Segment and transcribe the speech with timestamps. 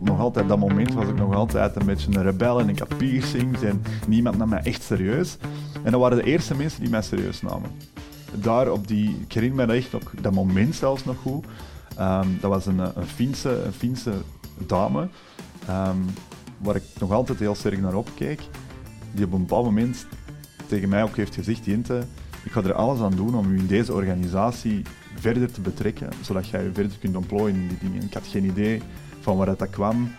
[0.00, 2.96] nog altijd dat moment was ik nog altijd een beetje een rebel en ik had
[2.96, 5.36] piercings en niemand nam mij echt serieus.
[5.82, 7.70] En dat waren de eerste mensen die mij serieus namen.
[8.34, 11.44] Daar op die, ik herinner me echt nog dat moment zelfs nog goed.
[11.96, 14.12] Ehm, dat was een, een, Finse, een Finse
[14.66, 15.08] dame,
[15.66, 15.96] ehm,
[16.58, 18.40] waar ik nog altijd heel sterk naar opkeek,
[19.12, 20.06] die op een bepaald moment
[20.66, 22.02] tegen mij ook heeft gezegd, Jente,
[22.44, 24.82] ik ga er alles aan doen om u in deze organisatie
[25.14, 28.02] verder te betrekken, zodat jij je verder kunt ontplooien in die dingen.
[28.02, 28.82] Ik had geen idee
[29.20, 30.10] van waar dat kwam.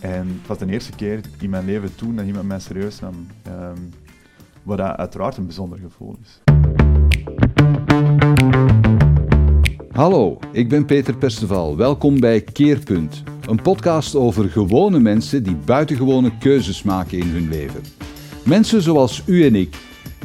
[0.00, 3.26] En het was de eerste keer in mijn leven toen dat iemand mij serieus nam.
[3.46, 3.90] Um,
[4.62, 6.40] wat dat uiteraard een bijzonder gevoel is.
[9.90, 11.76] Hallo, ik ben Peter Perceval.
[11.76, 17.82] Welkom bij Keerpunt, een podcast over gewone mensen die buitengewone keuzes maken in hun leven.
[18.44, 19.76] Mensen zoals u en ik,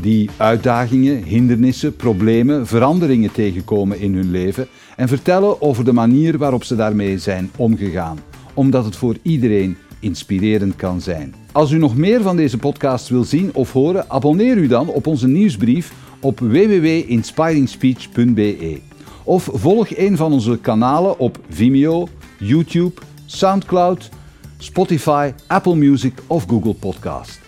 [0.02, 6.64] die uitdagingen, hindernissen, problemen, veranderingen tegenkomen in hun leven en vertellen over de manier waarop
[6.64, 8.20] ze daarmee zijn omgegaan,
[8.54, 11.36] omdat het voor iedereen inspirerend kan zijn.
[11.52, 15.08] Als u nog meer van deze podcast wil zien of horen, abonneer u dan op
[15.08, 18.80] onze nieuwsbrief op www.inspiringspeech.be
[19.24, 22.08] of volg een van onze kanalen op Vimeo,
[22.40, 24.10] YouTube, SoundCloud,
[24.58, 27.47] Spotify, Apple Music of Google Podcast.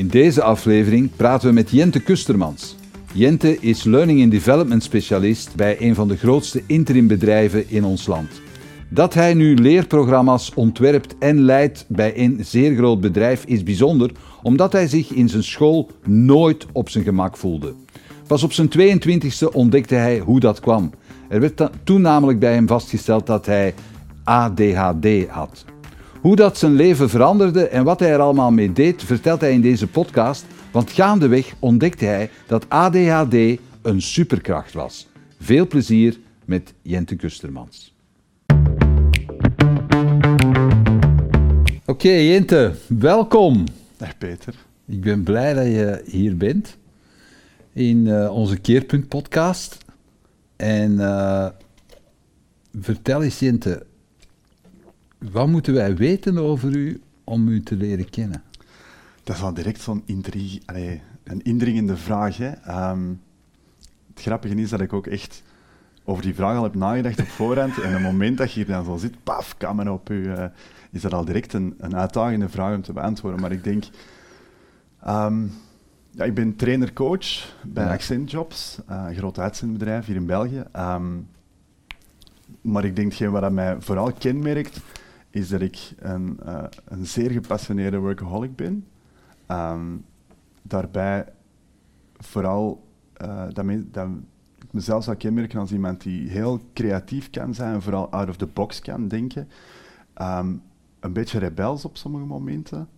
[0.00, 2.76] In deze aflevering praten we met Jente Kustermans.
[3.12, 8.40] Jente is Learning and Development specialist bij een van de grootste interimbedrijven in ons land.
[8.88, 14.10] Dat hij nu leerprogramma's ontwerpt en leidt bij een zeer groot bedrijf is bijzonder,
[14.42, 17.74] omdat hij zich in zijn school nooit op zijn gemak voelde.
[18.26, 20.90] Pas op zijn 22e ontdekte hij hoe dat kwam.
[21.28, 23.74] Er werd toen namelijk bij hem vastgesteld dat hij
[24.24, 25.64] ADHD had.
[26.20, 29.60] Hoe dat zijn leven veranderde en wat hij er allemaal mee deed, vertelt hij in
[29.60, 33.34] deze podcast, want gaandeweg ontdekte hij dat ADHD
[33.82, 35.08] een superkracht was.
[35.40, 37.94] Veel plezier met Jente Kustermans.
[41.86, 43.64] Oké, Jente, welkom.
[43.96, 44.54] Dag Peter.
[44.86, 46.76] Ik ben blij dat je hier bent
[47.72, 49.78] in uh, onze Keerpunt podcast.
[50.56, 51.46] En uh,
[52.80, 53.86] vertel eens, Jente,
[55.20, 58.42] wat moeten wij weten over u om u te leren kennen?
[59.22, 60.02] Dat is wel direct zo'n
[61.24, 62.36] een indringende vraag.
[62.36, 62.50] Hè?
[62.90, 63.20] Um,
[64.14, 65.42] het grappige is dat ik ook echt
[66.04, 67.78] over die vraag al heb nagedacht op voorhand.
[67.78, 70.44] en op het moment dat je hier dan zo zit, paf, kamer op u, uh,
[70.90, 73.40] is dat al direct een, een uitdagende vraag om te beantwoorden.
[73.40, 73.84] Maar ik denk,
[75.08, 75.52] um,
[76.10, 77.92] ja, ik ben trainer-coach bij ja.
[77.92, 80.64] Accent Jobs, uh, een groot uitzendbedrijf hier in België.
[80.76, 81.28] Um,
[82.60, 84.80] maar ik denk, wat dat mij vooral kenmerkt,
[85.30, 88.86] is dat ik een, uh, een zeer gepassioneerde workaholic ben.
[89.48, 90.04] Um,
[90.62, 91.32] daarbij
[92.16, 92.88] vooral
[93.24, 93.46] uh,
[93.90, 94.08] dat,
[94.58, 98.46] ik mezelf zou kenmerken als iemand die heel creatief kan zijn vooral out of the
[98.46, 99.48] box kan denken.
[100.22, 100.62] Um,
[101.00, 102.88] een beetje rebels op sommige momenten.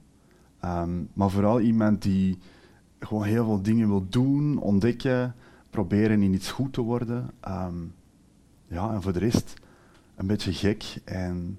[0.64, 2.38] Um, maar vooral iemand die
[2.99, 5.34] gewoon heel veel dingen wil doen, ontdekken,
[5.70, 7.31] proberen in iets goed te worden.
[8.66, 9.54] ja, en voor de rest
[10.14, 11.59] een beetje gek en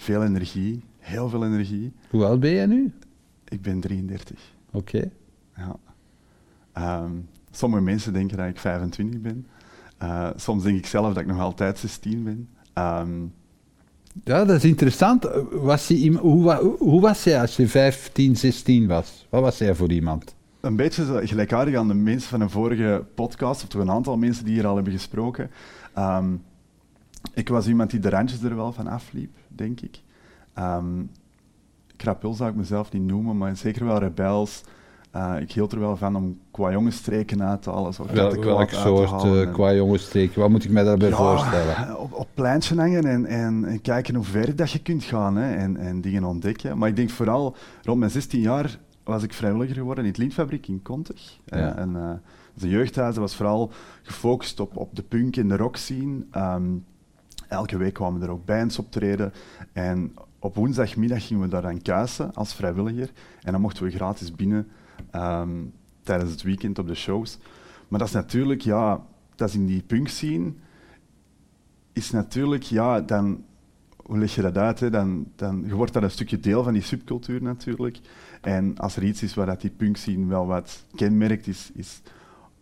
[0.00, 1.92] veel energie, heel veel energie.
[2.10, 2.92] Hoe oud ben jij nu?
[3.48, 4.54] Ik ben 33.
[4.72, 5.10] Oké.
[5.56, 5.76] Ja.
[7.02, 9.46] Um, sommige mensen denken dat ik 25 ben.
[10.02, 12.48] Uh, soms denk ik zelf dat ik nog altijd 16 ben.
[12.74, 13.32] Um,
[14.24, 15.28] ja, dat is interessant.
[15.50, 19.26] Was je, hoe, hoe, was jij als je 15, 16 was?
[19.30, 20.34] Wat was jij voor iemand?
[20.60, 24.44] Een beetje gelijkaardig aan de mensen van een vorige podcast, of toch een aantal mensen
[24.44, 25.50] die hier al hebben gesproken.
[25.98, 26.42] Um,
[27.34, 30.00] ik was iemand die de randjes er wel van afliep, denk ik.
[30.58, 31.10] Um,
[31.96, 34.62] krapul zou ik mezelf niet noemen, maar zeker wel rebels.
[35.16, 37.94] Uh, ik hield er wel van om qua jongensstreken uit te halen.
[38.12, 40.40] Wel, welk soort uh, qua jongensstreken?
[40.40, 41.98] Wat moet ik mij daarbij ja, voorstellen?
[41.98, 45.54] Op, op pleintje hangen en, en, en, kijken hoe ver dat je kunt gaan hè,
[45.54, 46.78] en, en dingen ontdekken.
[46.78, 50.68] Maar ik denk vooral, rond mijn 16 jaar was ik vrijwilliger geworden in het Lintfabriek
[50.68, 51.38] in Kontig.
[51.44, 51.76] Ja.
[51.76, 52.10] en, uh,
[52.54, 56.24] de jeugdhuis was vooral gefocust op, op de punk en de rock scene.
[56.36, 56.84] Um,
[57.50, 59.32] elke week kwamen er ook bands optreden.
[59.72, 63.10] En op woensdagmiddag gingen we daar aan kuisen als vrijwilliger.
[63.42, 64.68] En dan mochten we gratis binnen
[65.14, 67.38] um, tijdens het weekend op de shows.
[67.88, 69.04] Maar dat is natuurlijk, ja,
[69.34, 70.52] dat is in die punk scene,
[71.92, 73.44] is natuurlijk, ja, dan,
[73.96, 74.92] hoe leg je dat uit?
[74.92, 78.00] Dan, dan, je wordt dat een stukje deel van die subcultuur natuurlijk.
[78.40, 82.02] En als er iets is waar dat die punk scene wel wat kenmerkt, is, is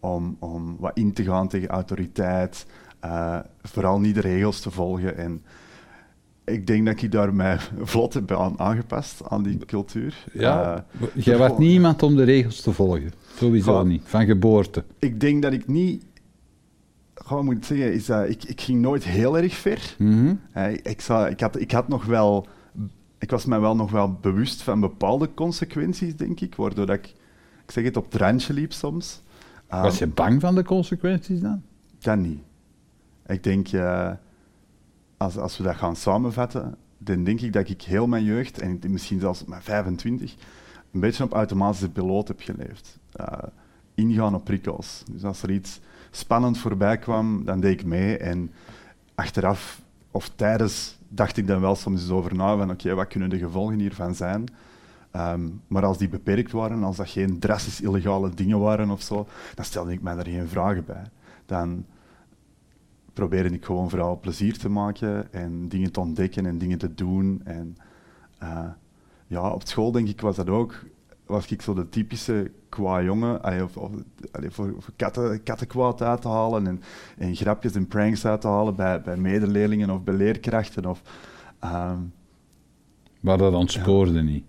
[0.00, 2.66] om, om wat in te gaan tegen autoriteit,
[3.04, 5.16] uh, vooral niet de regels te volgen.
[5.16, 5.42] En
[6.44, 10.24] ik denk dat ik daar mij vlot heb aan aangepast, aan die cultuur.
[10.32, 13.12] Ja, uh, jij was niet iemand om de regels te volgen.
[13.36, 14.84] Sowieso van, niet, van geboorte.
[14.98, 16.06] Ik denk dat ik niet...
[17.14, 19.94] Gewoon moet ik zeggen, is dat ik, ik ging nooit heel erg ver.
[19.98, 20.40] Mm -hmm.
[20.56, 22.46] uh, ik, zou, ik, had, ik had nog wel
[23.18, 27.14] ik was mij wel nog wel bewust van bepaalde consequenties, denk ik, waardoor dat ik,
[27.64, 29.22] ik zeg het, op het randje liep soms.
[29.66, 31.62] Ehm, Was je bang van de consequenties dan?
[32.00, 32.40] Kan niet.
[33.28, 34.10] Ik denk, eh,
[35.16, 38.80] als, als we dat gaan samenvatten, dan denk ik dat ik heel mijn jeugd, en
[38.88, 40.34] misschien zelfs mijn 25,
[40.92, 42.98] een beetje op automatische piloot heb geleefd.
[43.12, 43.38] Eh,
[43.94, 45.02] ingaan op prikkels.
[45.10, 45.80] Dus als er iets
[46.10, 48.16] spannend voorbij kwam, dan deed ik mee.
[48.16, 48.50] En
[49.14, 53.30] achteraf, of tijdens, dacht ik dan wel soms eens over na van oké, wat kunnen
[53.30, 54.46] de gevolgen hiervan zijn?
[55.10, 59.26] Ehm, maar als die beperkt waren, als dat geen drastisch illegale dingen waren of zo,
[59.54, 61.04] dan stelde ik mij daar geen vragen bij.
[61.46, 61.84] Dan
[63.18, 67.40] probeerde ik gewoon vooral plezier te maken en dingen te ontdekken en dingen te doen.
[67.44, 67.76] En
[68.38, 68.64] eh,
[69.26, 70.84] ja, op school denk ik was dat ook,
[71.26, 73.90] was ik zo de typische qua jongen, allee, of, of,
[74.32, 76.80] allee, voor, voor katten, kattenkwaad uit te halen en,
[77.18, 80.86] en grapjes en pranks uit te halen bij, bij medeleerlingen of bij leerkrachten.
[80.86, 81.02] Of,
[81.58, 81.98] ehm,
[83.20, 84.44] Maar dat ontspoorde niet.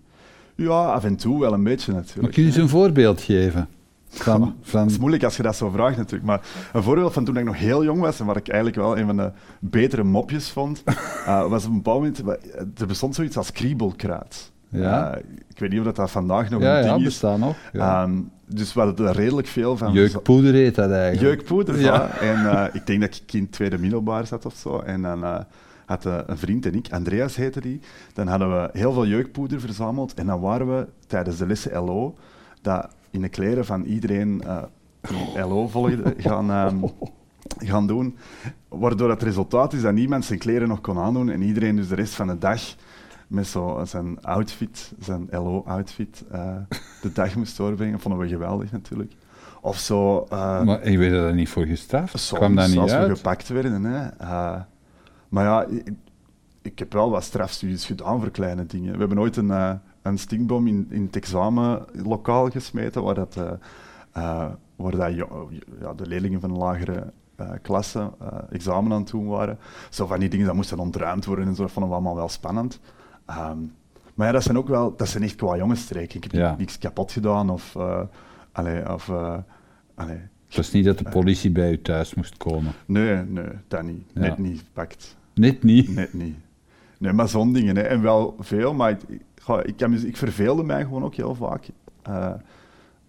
[0.54, 2.34] ja, af en toe wel een beetje natuurlijk.
[2.34, 3.68] kun je eens een voorbeeld geven?
[4.12, 6.24] Van, van, Het is moeilijk als je dat zo vraagt natuurlijk.
[6.24, 6.40] Maar
[6.72, 9.06] een voorbeeld van toen ik nog heel jong was en wat ik eigenlijk wel een
[9.06, 9.30] van de
[9.60, 10.82] betere mopjes vond,
[11.26, 12.40] eh, was op een bepaald moment,
[12.80, 14.50] er bestond zoiets als kriebelkruid.
[14.70, 15.14] Ja.
[15.14, 17.04] Eh, ik weet niet of dat, dat vandaag nog ja, een ja, ding is.
[17.04, 17.56] bestaat nog.
[17.72, 18.02] Ja.
[18.02, 19.92] Ehm, dus we hadden er redelijk veel van.
[19.92, 21.20] Jeukpoeder heet dat eigenlijk.
[21.20, 22.10] Jeukpoeder, Ja.
[22.10, 24.78] En eh, ik denk dat ik in het tweede middelbaar zat of zo.
[24.78, 25.38] En dan eh,
[25.86, 27.80] had een vriend en ik, Andreas heette die,
[28.12, 30.14] dan hadden we heel veel jeukpoeder verzameld.
[30.14, 32.14] En dan waren we tijdens de lessen LO,
[32.62, 34.62] dat in de kleren van iedereen eh,
[35.00, 36.76] die LO volgde, gaan, ehm,
[37.58, 38.16] gaan doen.
[38.68, 41.94] Waardoor het resultaat is dat niemand zijn kleren nog kon aandoen en iedereen dus de
[41.94, 42.60] rest van de dag
[43.26, 46.56] met zo zijn outfit, zijn LO-outfit, eh,
[47.02, 47.92] de dag moest doorbrengen.
[47.92, 49.12] Dat vonden we geweldig natuurlijk.
[49.60, 50.26] Of zo...
[50.30, 52.18] eh, Maar ik weet dat niet voor gestraft.
[52.18, 53.84] Soms, Kwam dat niet als we gepakt werden.
[53.84, 54.06] Hè.
[54.08, 54.60] Eh,
[55.28, 55.92] maar ja, ik,
[56.62, 58.92] ik heb wel wat strafstudies gedaan voor kleine dingen.
[58.92, 63.52] We hebben ooit een, eh, een stinkbom in, in het examenlokaal gesmeten, waar, dat, eh,
[64.12, 65.14] eh, waar dat
[65.80, 68.10] ja, de leerlingen van de lagere eh, klasse
[68.50, 69.58] examen aan het doen waren.
[69.90, 72.28] Zo van die dingen, dat moesten ontruimd worden en zo, dat vonden we allemaal wel
[72.28, 72.80] spannend.
[73.26, 73.58] Ehm,
[74.14, 76.16] maar ja, dat zijn ook wel, dat zijn echt qua jongensstreken.
[76.16, 76.54] Ik heb Ja.
[76.58, 77.76] niks kapot gedaan of...
[78.52, 79.10] allee, of
[79.94, 82.72] allee, Het was niet dat de politie bij u thuis moest komen.
[82.86, 84.02] Nee, nee, dat niet.
[84.14, 84.20] Ja.
[84.20, 85.16] Net niet pakt.
[85.34, 85.94] Net niet.
[85.94, 86.36] Net niet.
[86.98, 87.76] Nee, maar zo'n dingen.
[87.76, 87.82] Hè.
[87.82, 91.14] En wel veel, maar ik, ik, ga- ik, kan me- ik verveelde mij gewoon ook
[91.14, 91.68] heel vaak.
[92.02, 92.30] Eh,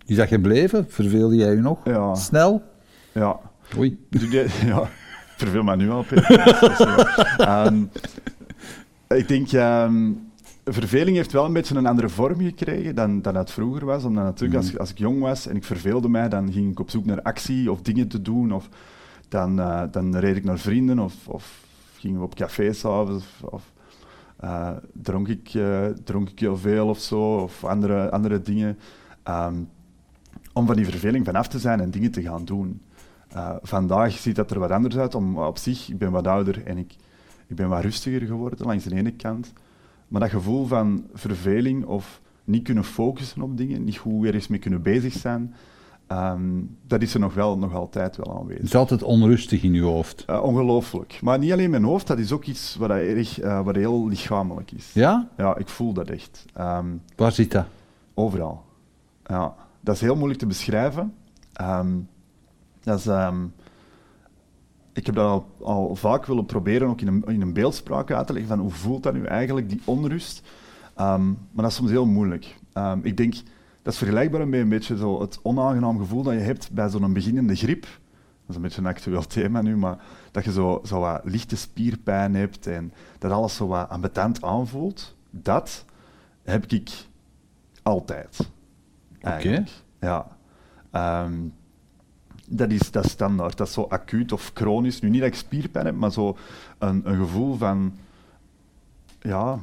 [0.06, 0.86] Is dat gebleven?
[0.90, 1.80] Verveelde jij u nog?
[1.86, 2.16] Ja.
[2.16, 2.64] Snel?
[3.12, 3.40] ja.
[3.78, 4.06] Oei.
[4.10, 6.06] Jij- ja, ik verveel mij nu al,
[6.78, 6.84] zo.
[7.38, 7.84] Ehm,
[9.08, 10.12] ik denk, ehm,
[10.66, 14.04] verveling heeft wel een beetje een andere vorm gekregen dan, dan het vroeger was.
[14.04, 16.90] Omdat natuurlijk, als, als ik jong was en ik verveelde mij, dan ging ik op
[16.90, 18.52] zoek naar actie of dingen te doen.
[18.54, 18.70] Of
[19.30, 21.64] dan, eh, dan reed ik naar vrienden of, of
[21.98, 23.26] gingen we op café s'avonds.
[23.42, 23.64] Of, of
[24.42, 28.78] eh, dronk, ik, eh, dronk ik heel veel of zo, of andere, andere dingen.
[29.24, 29.56] Ehm,
[30.54, 32.82] om van die verveling vanaf te zijn en dingen te gaan doen.
[33.28, 35.16] Eh, vandaag ziet dat er wat anders uit.
[35.16, 36.96] Om, op zich, ik ben wat ouder en ik,
[37.48, 39.54] ik ben wat rustiger geworden langs de ene kant.
[40.08, 44.60] Maar dat gevoel van verveling of niet kunnen focussen op dingen, niet goed ergens mee
[44.60, 45.54] kunnen bezig zijn,
[46.12, 46.42] ehm,
[46.88, 48.64] dat is er nog wel, nog altijd wel Het aanwezig.
[48.64, 50.24] is altijd onrustig in uw hoofd.
[50.26, 51.20] Eh, ongelooflijk.
[51.22, 54.72] Maar niet alleen mijn hoofd, dat is ook iets wat, erg, eh, wat heel lichamelijk
[54.72, 54.92] is.
[54.94, 55.30] Ja?
[55.38, 56.46] Ja, ik voel dat echt.
[56.54, 57.66] Ehm, Waar zit dat?
[58.14, 58.64] Overal.
[59.26, 61.14] Ja, dat is heel moeilijk te beschrijven.
[61.54, 61.90] Ehm,
[62.84, 63.06] dat is,
[64.94, 68.28] ik heb dat al, al vaak willen proberen, ook in een, in een beeldspraak uit
[68.28, 70.42] te leggen, van hoe voelt dat nu eigenlijk, die onrust.
[70.96, 72.60] Maar dat is soms heel moeilijk.
[73.02, 73.34] Ik denk,
[73.82, 77.14] dat is vergelijkbaar met een beetje zo het onaangenaam gevoel dat je hebt bij zo'n
[77.14, 77.82] beginnende griep.
[77.82, 79.98] Dat is een beetje een actueel thema nu, maar
[80.32, 85.16] dat je zo, zo wat lichte spierpijn hebt en dat alles zo wat ambetant aanvoelt.
[85.30, 85.86] Dat
[86.44, 86.90] heb ik
[87.82, 88.50] altijd.
[89.20, 89.70] eigenlijk.
[90.00, 90.38] Ja.
[90.92, 91.34] Ehm,
[92.48, 93.58] dat, is, dat is standaard.
[93.58, 95.02] Dat is zo acuut of chronisch.
[95.02, 96.38] Nu niet dat ik spierpijn heb, maar zo
[96.78, 97.94] een, een gevoel van...
[99.20, 99.60] Ja...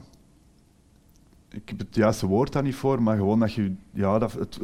[1.50, 3.74] Ik heb het juiste woord daar niet voor, maar gewoon dat je...
[3.90, 4.60] Ja, dat, het,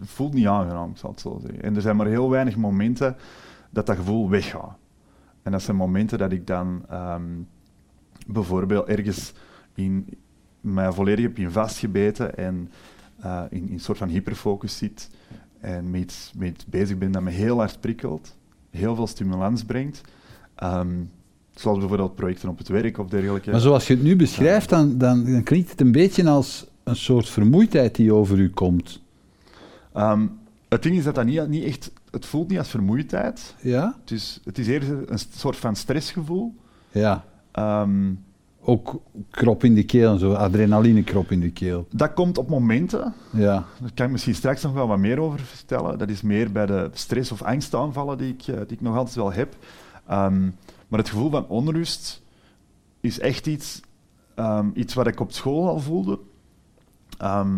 [0.00, 1.62] voelt niet aangenaam, ik zal het zo zeggen.
[1.62, 3.16] En er zijn maar heel weinig momenten
[3.70, 4.76] dat dat gevoel weggaat.
[5.42, 7.24] En dat zijn momenten dat ik dan ehm,
[8.26, 9.32] bijvoorbeeld ergens
[9.74, 10.06] in
[10.60, 12.70] mij volledig heb in vastgebeten en
[13.20, 15.10] eh, in, een soort van hyperfocus zit
[15.60, 18.36] en met iets, met bezig ben dat me heel hard prikkelt,
[18.70, 20.00] heel veel stimulans brengt.
[20.54, 21.02] Ehm,
[21.60, 23.50] zoals bijvoorbeeld projecten op het werk of dergelijke.
[23.50, 26.96] Maar zoals je het nu beschrijft, dan, dan, dan klinkt het een beetje als een
[26.96, 29.00] soort vermoeidheid die over u komt.
[29.92, 30.26] Ehm,
[30.68, 31.92] het ding is dat dat niet, niet echt...
[32.10, 33.54] Het voelt niet als vermoeidheid.
[33.60, 33.96] Ja?
[34.00, 36.54] Het is, het is eerder een soort van stressgevoel.
[36.90, 37.24] Ja.
[37.52, 38.12] Ehm,
[38.60, 39.00] ook
[39.30, 41.86] krop in de keel, zo adrenaline krop in de keel.
[41.90, 43.14] Dat komt op momenten.
[43.30, 43.64] Ja.
[43.80, 45.98] Daar kan ik misschien straks nog wel wat meer over vertellen.
[45.98, 49.16] Dat is meer bij de stress- of angstaanvallen die ik, eh, die ik nog altijd
[49.16, 49.56] wel heb.
[50.06, 50.48] Ehm,
[50.88, 52.22] maar het gevoel van onrust
[53.00, 53.80] is echt iets,
[54.34, 56.18] ehm, iets wat ik op school al voelde.
[57.18, 57.56] Ehm,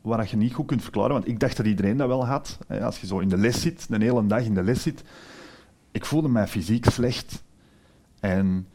[0.00, 2.58] waar dat je niet goed kunt verklaren, want ik dacht dat iedereen dat wel had.
[2.66, 5.02] Hè, Als je zo in de les zit, een hele dag in de les zit.
[5.90, 7.42] Ik voelde mij fysiek slecht.
[8.20, 8.66] En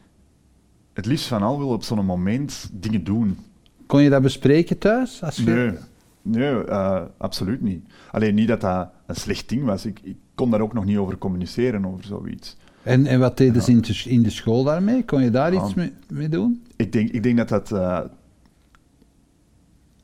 [0.92, 3.38] het liefst van al wil op zo'n moment dingen doen.
[3.86, 5.22] Kon je dat bespreken thuis?
[5.22, 5.42] Als je...
[5.42, 5.72] Nee,
[6.22, 7.84] nee eh, absoluut niet.
[8.10, 9.86] Alleen niet dat dat een slecht ding was.
[9.86, 12.56] Ik, ik kon daar ook nog niet over communiceren, over zoiets.
[12.86, 15.04] En, en wat deden ze in de, in de school daarmee?
[15.04, 16.62] Kon je daar iets mee, mee doen?
[16.76, 17.72] Ik denk, ik denk dat dat...
[17.72, 18.00] eh,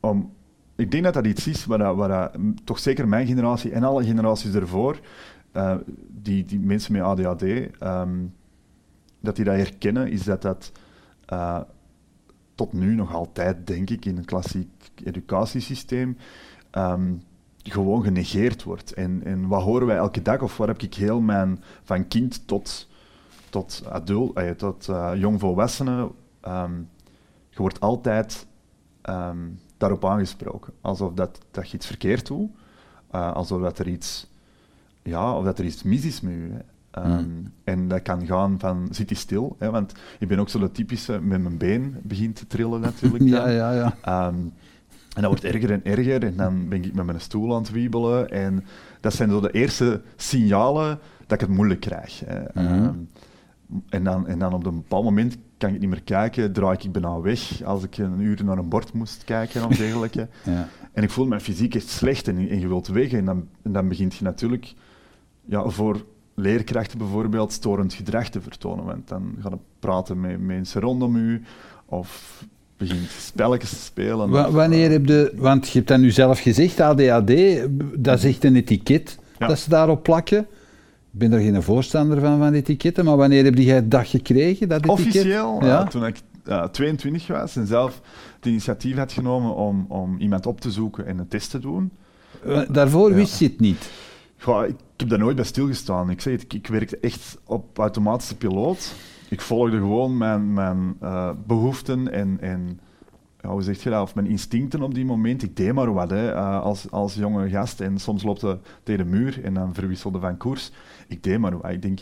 [0.01, 0.33] om,
[0.77, 2.31] ik denk dat dat iets is waar, waar
[2.65, 5.01] toch zeker mijn generatie en alle generaties ervoor,
[5.53, 5.77] eh,
[6.09, 7.43] die, die mensen met ADHD,
[7.79, 8.19] ehm,
[9.21, 10.73] dat die dat herkennen, is dat dat
[11.27, 11.61] eh,
[12.55, 14.69] tot nu nog altijd, denk ik, in het klassiek
[15.05, 16.17] educatiesysteem,
[16.71, 17.13] ehm,
[17.63, 18.93] gewoon genegeerd wordt.
[18.93, 22.47] En, en wat horen wij elke dag, of wat heb ik heel mijn, van kind
[22.47, 22.89] tot,
[23.51, 26.75] tot adult, eh, tot eh, jongvolwassene, ehm,
[27.51, 28.47] je wordt altijd
[29.03, 29.39] ehm,
[29.77, 30.73] daarop aangesproken.
[30.81, 32.51] Alsof dat, dat je iets verkeerd doet,
[33.11, 34.27] eh, alsof dat er iets,
[35.03, 36.51] ja, of dat er iets mis is met je.
[36.91, 37.31] Ehm,
[37.65, 39.57] En dat kan gaan van, zit hij stil?
[39.59, 39.71] Hè?
[39.71, 43.25] Want ik ben ook zo de typische, met mijn been begint te trillen natuurlijk.
[43.35, 44.33] Ja, ja, ja.
[45.15, 46.25] En dat wordt erger en erger.
[46.25, 48.31] En dan ben ik met mijn stoel aan het wiebelen.
[48.31, 48.65] En
[49.01, 52.23] dat zijn zo de eerste signalen dat ik het moeilijk krijg.
[52.55, 52.67] Mhm.
[52.67, 52.95] Ehm,
[53.89, 56.53] en, dan, en dan op een bepaald moment kan ik niet meer kijken.
[56.53, 60.29] Draai ik bijna weg als ik een uur naar een bord moest kijken of dergelijke.
[60.45, 60.69] ja.
[60.93, 63.13] En ik voel mijn fysiek echt slecht en, en je wilt weg.
[63.13, 64.75] En dan, en dan begint je natuurlijk
[65.45, 66.05] ja, voor
[66.35, 68.85] leerkrachten bijvoorbeeld storend gedrag te vertonen.
[68.85, 71.43] Want dan ga je praten met mensen rondom u
[71.85, 72.45] of
[72.89, 74.31] begint spelletjes te spelen.
[74.31, 77.33] Wa- of, wanneer eh, heb je, want je hebt dat nu zelf gezegd, ADHD,
[77.97, 79.47] dat is echt een etiket Ja.
[79.47, 80.39] dat ze daarop plakken.
[81.13, 84.79] Ik ben er geen voorstander van, van etiketten, maar wanneer heb jij dat gekregen, dat
[84.79, 84.99] etiket?
[85.07, 85.85] Officieel, eh, Ja.
[85.85, 88.01] toen ik eh, 22 was en zelf
[88.37, 91.91] het initiatief had genomen om, om iemand op te zoeken en een test te doen.
[92.47, 93.15] Eh, Daarvoor Ja.
[93.17, 93.91] wist je het niet.
[94.39, 96.11] Goh, ik, ik heb daar nooit bij stilgestaan.
[96.11, 98.93] Ik zeg het, ik, ik werkte echt op automatische piloot.
[99.33, 102.81] Ik volgde gewoon mijn, mijn eh, behoeften en, en
[103.41, 105.43] ja, hoe je of mijn instincten op die moment.
[105.43, 109.11] Ik deed maar wat hè, eh, als, als jonge gast en soms loopte tegen de
[109.11, 110.71] muur en dan verwisselde van koers.
[111.09, 111.71] Ik deed maar wat.
[111.71, 112.01] Ik denk,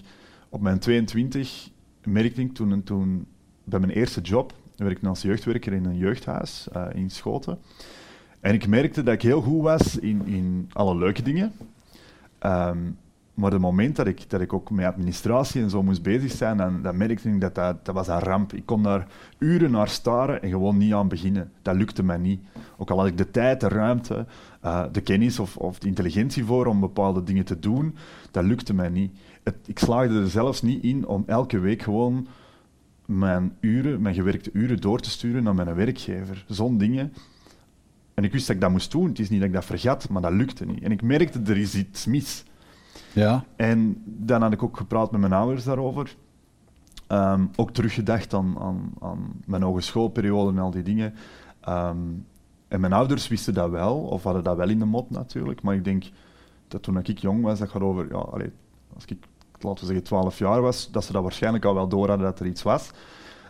[0.49, 1.71] op mijn 22
[2.05, 3.27] merkte ik toen, toen
[3.65, 7.59] bij mijn eerste job, werkte als jeugdwerker in een jeugdhuis eh, in Schoten.
[8.41, 11.53] En ik merkte dat ik heel goed was in, in alle leuke dingen.
[12.39, 12.79] Ehm,
[13.35, 16.57] maar het moment dat ik, dat ik ook met administratie en zo moest bezig zijn,
[16.57, 18.53] dan, dan merkte ik dat, dat dat was een ramp.
[18.53, 19.07] Ik kon daar
[19.39, 21.53] uren naar staren en gewoon niet aan beginnen.
[21.63, 22.41] Dat lukte mij niet.
[22.77, 24.27] Ook al had ik de tijd, de ruimte,
[24.61, 27.97] eh, de kennis of, of de intelligentie voor om bepaalde dingen te doen,
[28.31, 29.13] dat lukte mij niet.
[29.67, 32.27] Ik slaagde er zelfs niet in om elke week gewoon
[33.05, 36.45] mijn uren, mijn gewerkte uren door te sturen naar mijn werkgever.
[36.49, 37.13] Zo'n dingen.
[38.15, 39.09] En ik wist dat ik dat moest doen.
[39.09, 40.83] Het is niet dat ik dat vergat, maar dat lukte niet.
[40.83, 42.45] En ik merkte, er is iets mis.
[43.13, 43.45] Ja.
[43.57, 46.17] En dan had ik ook gepraat met mijn ouders daarover.
[47.07, 51.15] Ehm, ook teruggedacht aan, aan, aan mijn hogeschoolperiode en al die dingen.
[51.61, 51.99] Ehm,
[52.69, 55.63] en mijn ouders wisten dat wel, of hadden dat wel in de mot natuurlijk.
[55.63, 56.05] Maar ik denk
[56.69, 58.19] dat toen ik jong was, dat gaat over, ja,
[58.95, 59.19] als ik,
[59.61, 62.41] laten we zeggen, 12 jaar was, dat ze dat waarschijnlijk al wel door hadden dat
[62.41, 62.91] er iets was.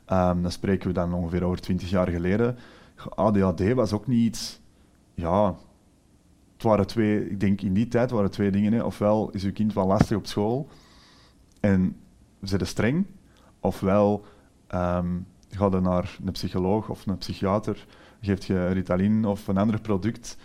[0.04, 2.56] Ehm, dan spreken we dan ongeveer over 20 jaar geleden.
[3.14, 4.60] ADHD was ook niet iets,
[5.14, 5.54] ja,
[6.60, 8.72] het waren twee, ik denk in die tijd waren twee dingen.
[8.72, 8.82] Hè.
[8.82, 10.68] Ofwel is uw kind wel lastig op school
[11.60, 11.96] en
[12.42, 13.06] zit streng,
[13.60, 14.24] ofwel
[14.66, 15.06] ehm
[15.50, 17.86] ga je naar een psycholoog of een psychiater,
[18.20, 20.36] geeft je Ritalin of een ander product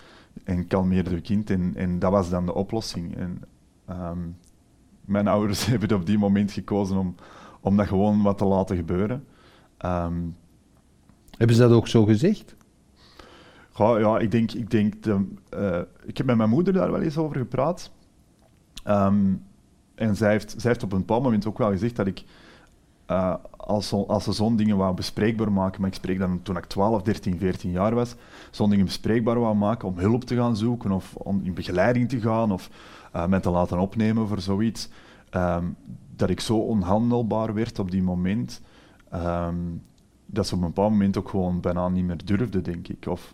[0.43, 1.50] en kalmeert je kind.
[1.50, 3.15] En, en dat was dan de oplossing.
[3.15, 3.41] En,
[3.86, 4.19] ehm,
[5.01, 7.15] mijn ouders hebben op die moment gekozen om,
[7.60, 9.25] om dat gewoon wat te laten gebeuren.
[9.77, 10.22] Ehm,
[11.38, 12.55] Hebben ze dat ook zo gezegd?
[13.77, 17.17] Ja, ik denk, ik denk de, eh, ik heb met mijn moeder daar wel eens
[17.17, 17.91] over gepraat.
[18.84, 19.34] Ehm,
[19.96, 22.24] en zij heeft, zij heeft op een bepaald moment ook wel gezegd dat ik,
[23.05, 26.65] eh, als, als ze zo'n dingen wou bespreekbaar maken, maar ik spreek dan toen ik
[26.65, 28.15] 12, 13, 14 jaar was,
[28.51, 32.20] zo'n dingen bespreekbaar wou maken om hulp te gaan zoeken of om in begeleiding te
[32.20, 32.70] gaan of
[33.12, 34.89] eh mij te laten opnemen voor zoiets,
[35.29, 35.65] ehm,
[36.15, 38.62] dat ik zo onhandelbaar werd op die moment,
[39.10, 39.55] ehm,
[40.25, 43.08] dat ze op een bepaald moment ook gewoon bijna niet meer durfde, denk ik.
[43.08, 43.34] Of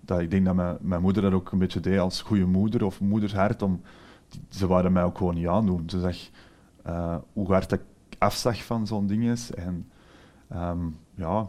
[0.00, 2.84] dat ik denk dat mijn, mijn moeder dat ook een beetje deed als goede moeder
[2.84, 3.62] of moedershart.
[3.62, 3.80] Om,
[4.28, 5.82] die- ze waren mij ook gewoon niet aandoen.
[5.86, 6.16] Ze zag
[6.82, 7.80] eh, hoe hard ik
[8.18, 9.50] afzag van zo'n ding is.
[9.54, 9.86] En
[10.48, 10.78] ehm,
[11.14, 11.46] ja,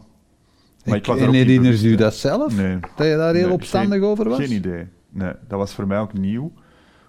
[0.84, 2.56] Maar ik was er en herinnert u dat zelf?
[2.56, 2.78] Nee.
[2.96, 4.38] Dat je daar heel Nee, opstandig geen- over was?
[4.38, 4.86] Geen idee.
[5.10, 6.52] Nee, dat was voor mij ook nieuw.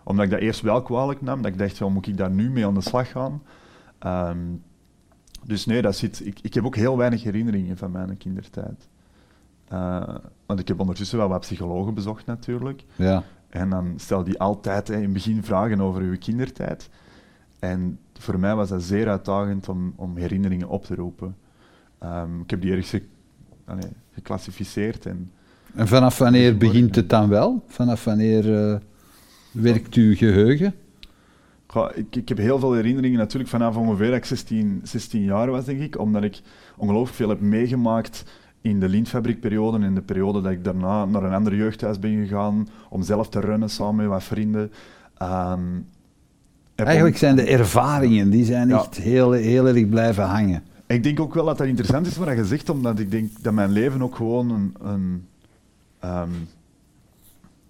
[0.03, 1.41] Omdat ik dat eerst wel kwalijk nam.
[1.41, 3.41] Dat ik dacht, ja, moet ik daar nu mee aan de slag gaan?
[3.99, 4.37] Ehm,
[5.45, 8.87] dus nee, dat zit, ik, ik heb ook heel weinig herinneringen van mijn kindertijd.
[9.73, 10.15] Eh,
[10.45, 12.83] want ik heb ondertussen wel wat psychologen bezocht natuurlijk.
[12.95, 13.23] Ja.
[13.49, 16.89] En dan stel die altijd hè, in het begin vragen over uw kindertijd.
[17.59, 21.35] En voor mij was dat zeer uitdagend om, om herinneringen op te roepen.
[21.99, 23.07] Ehm, ik heb die ergens ge-
[24.11, 25.31] geclassificeerd en
[25.75, 27.63] En vanaf wanneer begint het dan wel?
[27.67, 28.79] Vanaf wanneer eh,
[29.51, 30.73] werkt uw geheugen?
[31.93, 35.65] Ik, ik heb heel veel herinneringen natuurlijk vanaf ongeveer dat ik 16, 16 jaar was,
[35.65, 35.99] denk ik.
[35.99, 36.41] Omdat ik
[36.77, 38.23] ongelooflijk veel heb meegemaakt
[38.63, 42.25] in de lintfabriekperiode en in de periode dat ik daarna naar een ander jeugdhuis ben
[42.27, 44.71] gegaan om zelf te runnen samen met wat vrienden.
[45.17, 45.59] Ehm,
[46.75, 48.77] Eigenlijk zijn de ervaringen, die zijn Ja.
[48.77, 50.63] echt heel, heel erg blijven hangen.
[50.87, 53.53] Ik denk ook wel dat dat interessant is wat je zegt, omdat ik denk dat
[53.53, 54.75] mijn leven ook gewoon een...
[54.81, 55.25] een
[55.99, 56.29] ehm,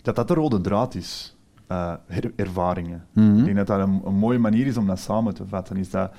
[0.02, 1.36] dat dat de rode draad is.
[1.68, 3.06] eh, her- ervaringen.
[3.14, 3.38] Mhm.
[3.38, 5.78] Ik denk dat dat een, een mooie manier is om dat samen te vatten.
[5.78, 6.12] Is dat,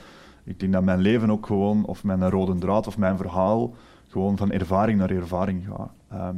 [0.45, 3.75] ik denk dat mijn leven ook gewoon, of mijn rode draad, of mijn verhaal,
[4.15, 5.93] gewoon van ervaring naar ervaring gaat.
[6.09, 6.37] Ehm,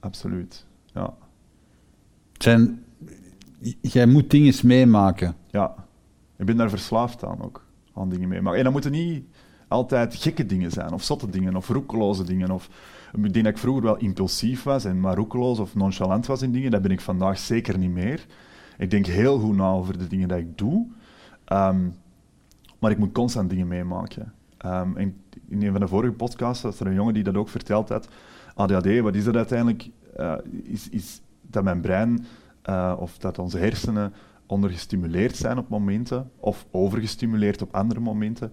[0.00, 0.66] absoluut.
[0.94, 1.14] Ja.
[2.32, 2.84] Zijn,
[3.80, 5.34] jij moet dingen meemaken.
[5.50, 5.74] ja.
[6.36, 8.58] Ik ben daar verslaafd aan ook, aan dingen meemaken.
[8.58, 9.24] En dat moeten niet
[9.68, 12.50] altijd gekke dingen zijn, of zotte dingen, of roekeloze dingen.
[12.50, 12.68] Of,
[13.12, 16.52] ik denk dat ik vroeger wel impulsief was en maar roekeloos of nonchalant was in
[16.52, 16.70] dingen.
[16.70, 18.26] Dat ben ik vandaag zeker niet meer.
[18.78, 20.86] Ik denk heel goed na over de dingen die ik doe.
[21.44, 21.88] Ehm,
[22.78, 24.32] maar ik moet constant dingen meemaken.
[24.58, 25.16] Ehm, en
[25.48, 28.08] in een van de vorige podcasts was er een jongen die dat ook verteld had.
[28.54, 29.90] ADHD, wat is dat uiteindelijk?
[30.16, 32.24] Eh, is, is dat mijn brein
[32.62, 34.12] eh, of dat onze hersenen
[34.46, 38.52] ondergestimuleerd zijn op momenten of overgestimuleerd op andere momenten.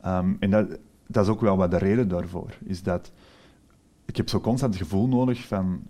[0.00, 2.50] Ehm, en dat, dat is ook wel wat de reden daarvoor.
[2.64, 3.12] Is dat
[4.08, 5.82] ik heb zo constant het gevoel nodig van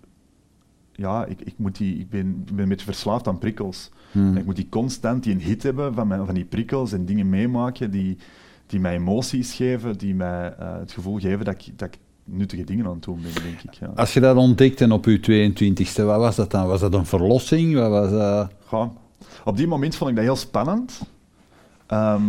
[0.93, 3.91] ja, ik, ik, moet die, ik ben, ben een beetje verslaafd aan prikkels.
[4.13, 4.37] Hmm.
[4.37, 7.29] Ik moet die constant die een hit hebben van, mijn, van die prikkels en dingen
[7.29, 8.19] meemaken die,
[8.69, 12.65] die mij emoties geven, die mij eh, het gevoel geven dat ik, dat ik nuttige
[12.65, 13.75] dingen aan het doen ben, denk ik.
[13.75, 13.93] Ja.
[13.95, 16.67] Als je dat ontdekte op je 22e, wat was dat dan?
[16.67, 17.75] Was dat een verlossing?
[17.75, 18.53] Wat was dat?
[18.71, 18.91] Ja.
[19.45, 21.01] Op die moment vond ik dat heel spannend.
[21.87, 22.23] Ehm,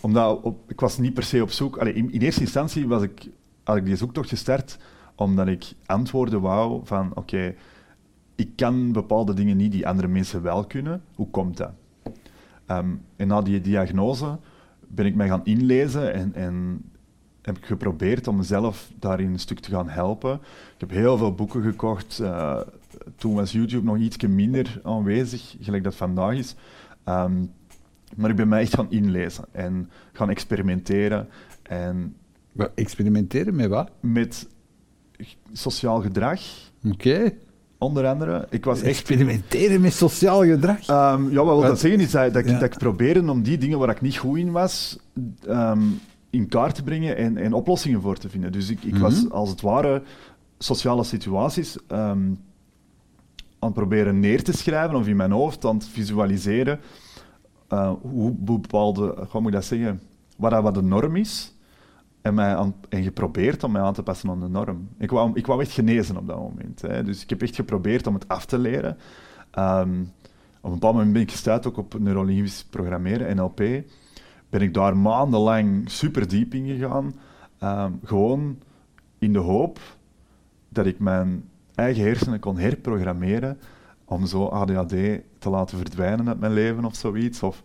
[0.00, 1.76] omdat op- ik was niet per se op zoek...
[1.76, 3.28] Allee, in, in eerste instantie was ik,
[3.64, 4.78] had ik die zoektocht gestart
[5.14, 7.10] omdat ik antwoorden wou van...
[7.14, 7.54] Oké,
[8.34, 11.02] ik kan bepaalde dingen niet die andere mensen wel kunnen.
[11.14, 11.70] Hoe komt dat?
[12.66, 14.38] Ehm, en na die diagnose
[14.94, 16.82] ben ik mij gaan inlezen en, en
[17.42, 20.34] heb ik geprobeerd om mezelf daarin een stuk te gaan helpen.
[20.74, 22.18] Ik heb heel veel boeken gekocht.
[22.18, 22.60] eh,
[23.16, 26.54] toen was YouTube nog iets minder aanwezig, gelijk dat vandaag is.
[27.04, 27.44] Ehm,
[28.16, 31.28] maar ik ben mij echt gaan inlezen en gaan experimenteren.
[31.62, 32.14] En
[32.74, 33.90] Experimenteren met wat?
[34.00, 34.48] met
[35.52, 36.40] sociaal gedrag,
[36.92, 37.32] Oké.
[37.80, 38.46] Onder andere.
[38.50, 40.86] Ik was echt Experimenteren met sociaal gedrag?
[40.86, 43.58] Ehm, ja, wat wil dat zeggen is dat, dat, ik, dat ik probeerde om die
[43.58, 44.98] dingen waar ik niet goed in was,
[45.46, 45.80] ehm,
[46.30, 48.52] in kaart te brengen en, en oplossingen voor te vinden.
[48.52, 49.32] Dus ik, ik was Mhm.
[49.32, 50.02] als het ware
[50.58, 51.98] sociale situaties ehm,
[53.58, 56.80] aan het proberen neer te schrijven of in mijn hoofd aan het visualiseren
[57.68, 60.00] eh, hoe bepaalde, hoe moet ik dat zeggen,
[60.36, 61.54] wat, wat de norm is.
[62.22, 64.88] En, mij en geprobeerd om mij aan te passen aan de norm.
[64.98, 66.82] Ik wou, ik wou echt genezen op dat moment.
[66.82, 67.02] Hè.
[67.02, 68.96] Dus ik heb echt geprobeerd om het af te leren.
[69.50, 70.00] Ehm,
[70.60, 73.58] op een bepaald moment ben ik gestuurd ook op neurolinguistisch programmeren, NLP.
[74.48, 77.12] Ben ik daar maandenlang super diep in gegaan.
[77.58, 78.58] Ehm, gewoon
[79.18, 79.78] in de hoop
[80.68, 83.58] dat ik mijn eigen hersenen kon herprogrammeren
[84.04, 87.42] om zo ADHD te laten verdwijnen uit mijn leven of zoiets.
[87.42, 87.62] Of,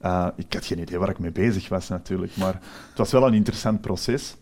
[0.00, 2.52] eh, ik had geen idee waar ik mee bezig was natuurlijk, maar
[2.88, 4.36] het was wel een interessant proces.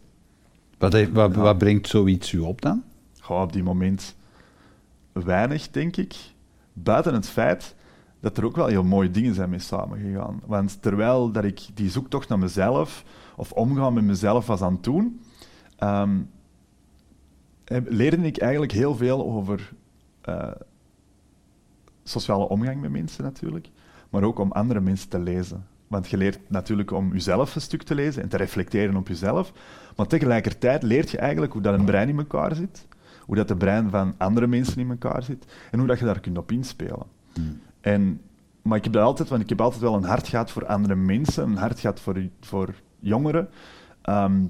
[0.79, 1.41] Wat, heeft- wat, Ja.
[1.41, 2.83] wat brengt zoiets u op dan?
[3.21, 4.17] Gewoon op die moment
[5.13, 6.15] weinig, denk ik.
[6.73, 7.75] Buiten het feit
[8.21, 10.41] dat er ook wel heel mooie dingen zijn mee samengegaan.
[10.47, 13.05] Want terwijl dat ik die zoektocht naar mezelf,
[13.37, 15.21] of omgaan met mezelf was aan het doen,
[15.77, 16.19] ehm,
[17.85, 19.73] leerde ik eigenlijk heel veel over
[20.23, 20.51] eh,
[22.05, 23.69] sociale omgang met mensen natuurlijk,
[24.11, 25.67] maar ook om andere mensen te lezen.
[25.87, 29.53] Want je leert natuurlijk om jezelf een stuk te lezen en te reflecteren op jezelf,
[29.97, 32.87] maar tegelijkertijd leert je eigenlijk hoe dat een brein in elkaar zit,
[33.21, 36.21] hoe dat de brein van andere mensen in elkaar zit en hoe dat je daar
[36.21, 37.07] kunt op inspelen.
[37.81, 38.21] En,
[38.63, 40.95] maar ik heb dat altijd, want ik heb altijd wel een hart gehad voor andere
[40.95, 43.49] mensen, een hart gehad voor, voor jongeren.
[44.03, 44.41] Ehm,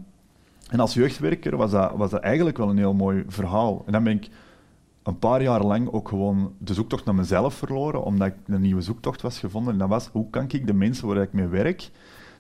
[0.70, 3.82] en als jeugdwerker was dat, was dat eigenlijk wel een heel mooi verhaal.
[3.86, 4.28] En dan ben ik
[5.06, 8.80] een paar jaar lang ook gewoon de zoektocht naar mezelf verloren, omdat ik een nieuwe
[8.80, 9.72] zoektocht was gevonden.
[9.72, 11.90] En dat was, hoe kan ik de mensen waar ik mee werk,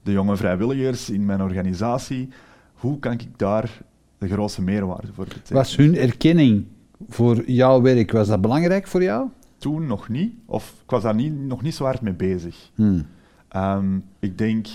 [0.02, 2.28] de jonge vrijwilligers in mijn organisatie,
[2.74, 3.82] hoe kan ik daar
[4.18, 5.48] de grootste meerwaarde voor betekent.
[5.48, 6.64] Was hun erkenning
[7.08, 9.28] voor jouw werk, was dat belangrijk voor jou?
[9.58, 12.70] Toen nog niet, of ik was daar niet, nog niet zo hard mee bezig.
[12.74, 13.06] Hmm.
[13.48, 14.66] Ehm, ik denk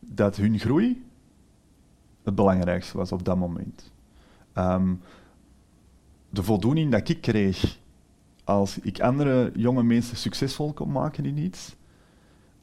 [0.00, 1.04] dat hun groei
[2.22, 3.92] het belangrijkste was op dat moment.
[4.52, 4.92] Ehm,
[6.36, 7.78] de voldoening dat ik kreeg
[8.44, 11.76] als ik andere jonge mensen succesvol kon maken in iets,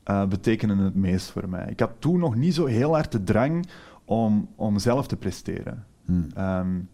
[0.07, 1.65] uh, betekende het meest voor mij.
[1.69, 3.67] Ik had toen nog niet zo heel hard de drang
[4.05, 5.85] om, om zelf te presteren.
[6.05, 6.29] Hmm.
[6.37, 6.89] Um,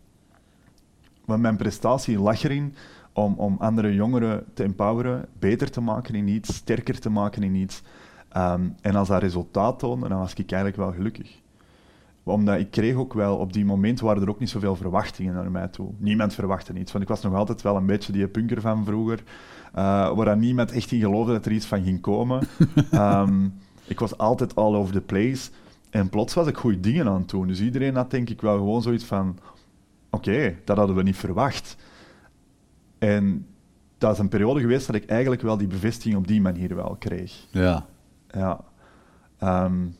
[1.25, 2.75] maar mijn prestatie lag erin
[3.13, 7.55] om, om andere jongeren te empoweren, beter te maken in iets, sterker te maken in
[7.55, 7.81] iets.
[8.37, 11.41] Um, en als dat resultaat toonde, dan was ik eigenlijk wel gelukkig.
[12.23, 15.51] Omdat ik kreeg ook wel, op die moment waren er ook niet zoveel verwachtingen naar
[15.51, 15.91] mij toe.
[15.97, 19.23] Niemand verwachtte iets, want ik was nog altijd wel een beetje die punker van vroeger,
[19.75, 22.47] uh, waar niemand echt in geloofde dat er iets van ging komen.
[22.93, 23.53] um,
[23.87, 25.49] ik was altijd all over the place.
[25.89, 27.47] En plots was ik goede dingen aan het doen.
[27.47, 29.37] Dus iedereen had denk ik wel gewoon zoiets van...
[30.09, 31.77] Oké, okay, dat hadden we niet verwacht.
[32.99, 33.45] En
[33.97, 36.95] dat is een periode geweest dat ik eigenlijk wel die bevestiging op die manier wel
[36.99, 37.47] kreeg.
[37.51, 37.85] Ja.
[38.27, 38.59] Ja.
[39.43, 39.95] Um,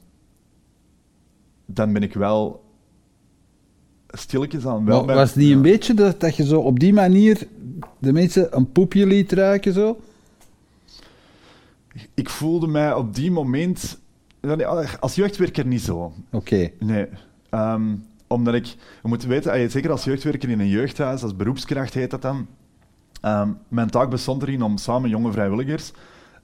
[1.73, 2.63] dan ben ik wel
[4.07, 4.85] stilletjes aan...
[4.85, 7.47] Wel maar, was het niet een beetje dat, dat je zo op die manier
[7.97, 9.99] de mensen een poepje liet ruiken zo?
[12.13, 13.99] Ik voelde mij op die moment
[14.99, 15.95] als jeugdwerker niet zo.
[15.95, 16.13] Oké.
[16.31, 16.73] Okay.
[16.79, 17.07] Nee.
[17.51, 18.77] Um, omdat ik, je
[19.07, 22.47] moet weten, zeker als jeugdwerker in een jeugdhuis, als beroepskracht heet dat dan.
[23.25, 25.91] Um, mijn taak bestond erin om samen jonge vrijwilligers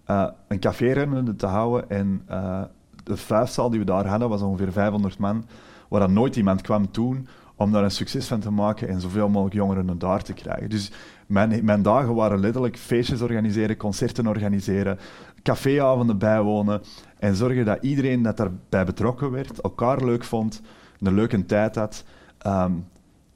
[0.07, 1.07] uh, een café
[1.37, 1.89] te houden.
[1.89, 2.61] En uh,
[3.05, 5.45] de vuistzaal die we daar hadden was ongeveer 500 man,
[5.87, 9.29] waar dan nooit iemand kwam toen om daar een succes van te maken en zoveel
[9.29, 10.69] mogelijk jongeren daar te krijgen.
[10.69, 10.91] Dus
[11.27, 14.99] mijn, mijn dagen waren letterlijk feestjes organiseren, concerten organiseren,
[15.43, 16.81] caféavonden bijwonen
[17.19, 20.61] en zorgen dat iedereen dat daarbij betrokken werd, elkaar leuk vond,
[20.99, 22.03] een leuke tijd had.
[22.47, 22.87] Um,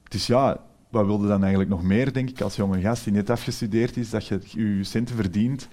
[0.04, 0.58] dus ja,
[0.90, 4.10] wat wilde dan eigenlijk nog meer, denk ik, als jonge gast die net afgestudeerd is,
[4.10, 5.68] dat je je centen verdient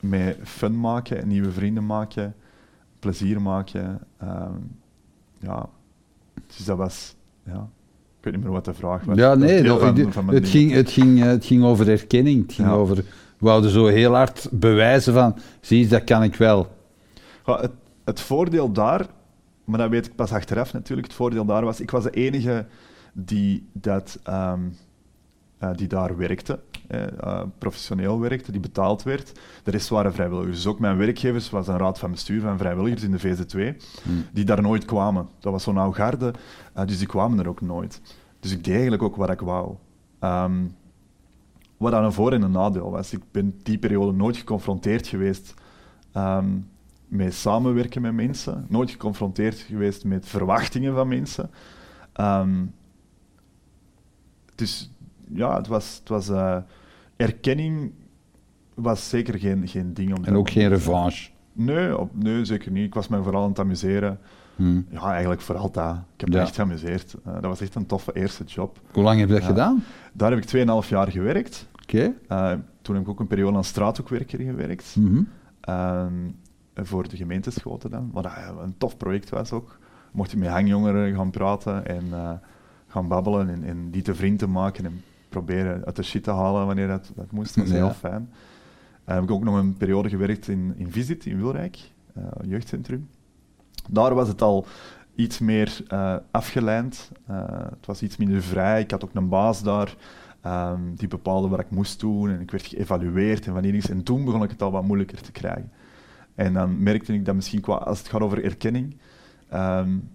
[0.00, 2.34] met fun maken, nieuwe vrienden maken,
[3.04, 4.00] plezier maken.
[4.22, 4.76] Um,
[5.38, 5.68] ja,
[6.46, 7.14] dus dat was
[7.44, 7.68] ja.
[8.18, 9.16] Ik weet niet meer wat de vraag was.
[9.16, 12.42] Ja, nee, no, van, van het, ging, het, ging, het ging over erkenning.
[12.42, 13.04] Het ging over, we
[13.38, 16.76] wouden zo heel hard bewijzen van, zie dat kan ik wel.
[17.46, 17.70] Ja, het,
[18.04, 19.06] het voordeel daar,
[19.64, 22.66] maar dat weet ik pas achteraf natuurlijk, het voordeel daar was, ik was de enige
[23.12, 24.76] die, dat, um,
[25.62, 26.60] uh, die daar werkte.
[26.90, 29.40] Uh, professioneel werkte, die betaald werd.
[29.62, 30.56] De rest waren vrijwilligers.
[30.56, 34.24] Dus ook mijn werkgevers was een raad van bestuur van vrijwilligers in de VZ2, hmm.
[34.32, 35.28] die daar nooit kwamen.
[35.38, 36.34] Dat was zo'n oude garde,
[36.86, 38.00] dus die kwamen er ook nooit.
[38.40, 39.74] Dus ik deed eigenlijk ook wat ik wou.
[40.20, 40.74] Um,
[41.76, 43.12] wat dan een voor- en een nadeel was.
[43.12, 45.54] Ik ben die periode nooit geconfronteerd geweest
[46.14, 46.68] um,
[47.08, 51.50] met samenwerken met mensen, nooit geconfronteerd geweest met verwachtingen van mensen.
[52.20, 52.74] Um,
[54.54, 54.90] dus
[55.32, 56.56] ja, het was, het was uh,
[57.16, 57.92] erkenning
[58.74, 60.16] was zeker geen, geen ding.
[60.16, 61.30] Om en ook geen revanche?
[61.52, 62.84] Nee, op, nee, zeker niet.
[62.84, 64.18] Ik was me vooral aan het amuseren.
[64.56, 64.86] Hmm.
[64.90, 65.96] Ja, eigenlijk vooral dat.
[66.14, 67.14] Ik heb me echt geamuseerd.
[67.26, 68.80] Uh, dat was echt een toffe eerste job.
[68.92, 69.84] Hoe lang heb je dat gedaan?
[70.12, 71.68] Daar heb ik 2,5 jaar gewerkt.
[71.82, 72.12] Oké.
[72.28, 72.52] Okay.
[72.54, 74.96] Uh, toen heb ik ook een periode als straathoekwerker gewerkt.
[74.98, 75.26] Mm
[75.64, 76.34] -hmm.
[76.74, 78.10] voor de gemeenteschoten dan.
[78.12, 78.26] Wat
[78.62, 79.78] een tof project was ook.
[80.12, 82.04] Mocht je met hangjongeren gaan praten en
[82.86, 85.02] gaan babbelen en, en die te vriend te maken en
[85.34, 87.54] proberen uit de shit te halen wanneer dat, dat moest.
[87.54, 88.28] Dat was heel fijn.
[89.08, 91.78] Uh, heb ik ook nog een periode gewerkt in, in Visit in Wilrijk,
[92.18, 93.08] uh, jeugdcentrum.
[93.90, 94.66] Daar was het al
[95.14, 97.10] iets meer uh, afgeleid.
[97.70, 98.80] het was iets minder vrij.
[98.80, 99.96] Ik had ook een baas daar
[100.46, 103.88] um, die bepaalde wat ik moest doen en ik werd geëvalueerd en wanneer iets.
[103.88, 105.70] En toen begon ik het al wat moeilijker te krijgen.
[106.34, 108.96] En dan merkte ik dat misschien qua, als het gaat over erkenning,
[109.54, 110.10] um,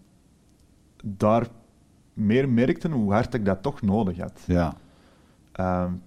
[1.04, 1.48] daar
[2.14, 4.44] meer merkte hoe hard ik dat toch nodig had.
[4.46, 4.76] Ja.
[5.60, 6.02] Um,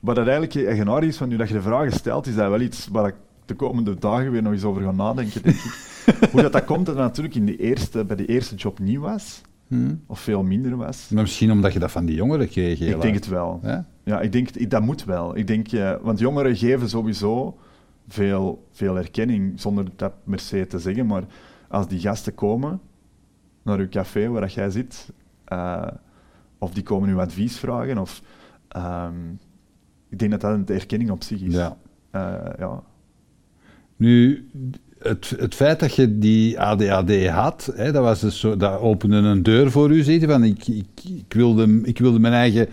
[0.00, 2.60] wat dat eigenlijk eigenaardig is van nu dat je de vraag stelt, is dat wel
[2.60, 5.86] iets waar ik de komende dagen weer nog eens over ga nadenken, denk ik.
[6.30, 9.40] hoe dat, dat komt, dat natuurlijk in de eerste, bij de eerste job niet was.
[9.66, 10.02] Hmm.
[10.06, 11.08] Of veel minder was.
[11.08, 12.80] Maar misschien omdat je dat van die jongeren kreeg.
[12.80, 13.60] Ik denk het wel.
[13.62, 15.36] Ja, ja ik denk, dat moet wel.
[15.36, 17.58] Ik denk, uh, want jongeren geven sowieso
[18.08, 21.06] veel, veel erkenning, zonder dat per se te zeggen.
[21.06, 21.22] Maar
[21.68, 22.80] als die gasten komen
[23.62, 25.12] naar uw café waar jij zit,
[25.52, 25.86] uh,
[26.58, 28.22] of die komen uw advies vragen, of...
[28.76, 29.38] Um,
[30.08, 31.54] ik denk dat dat een erkenning op zich is.
[31.54, 31.76] Ja.
[32.12, 32.82] Uh, ja.
[33.96, 34.48] Nu,
[34.98, 39.16] het, het feit dat je die ADHD had, hè, dat, was dus zo, dat opende
[39.16, 42.68] een deur voor u, zitten van ik, ik, ik, wilde, ik wilde mijn eigen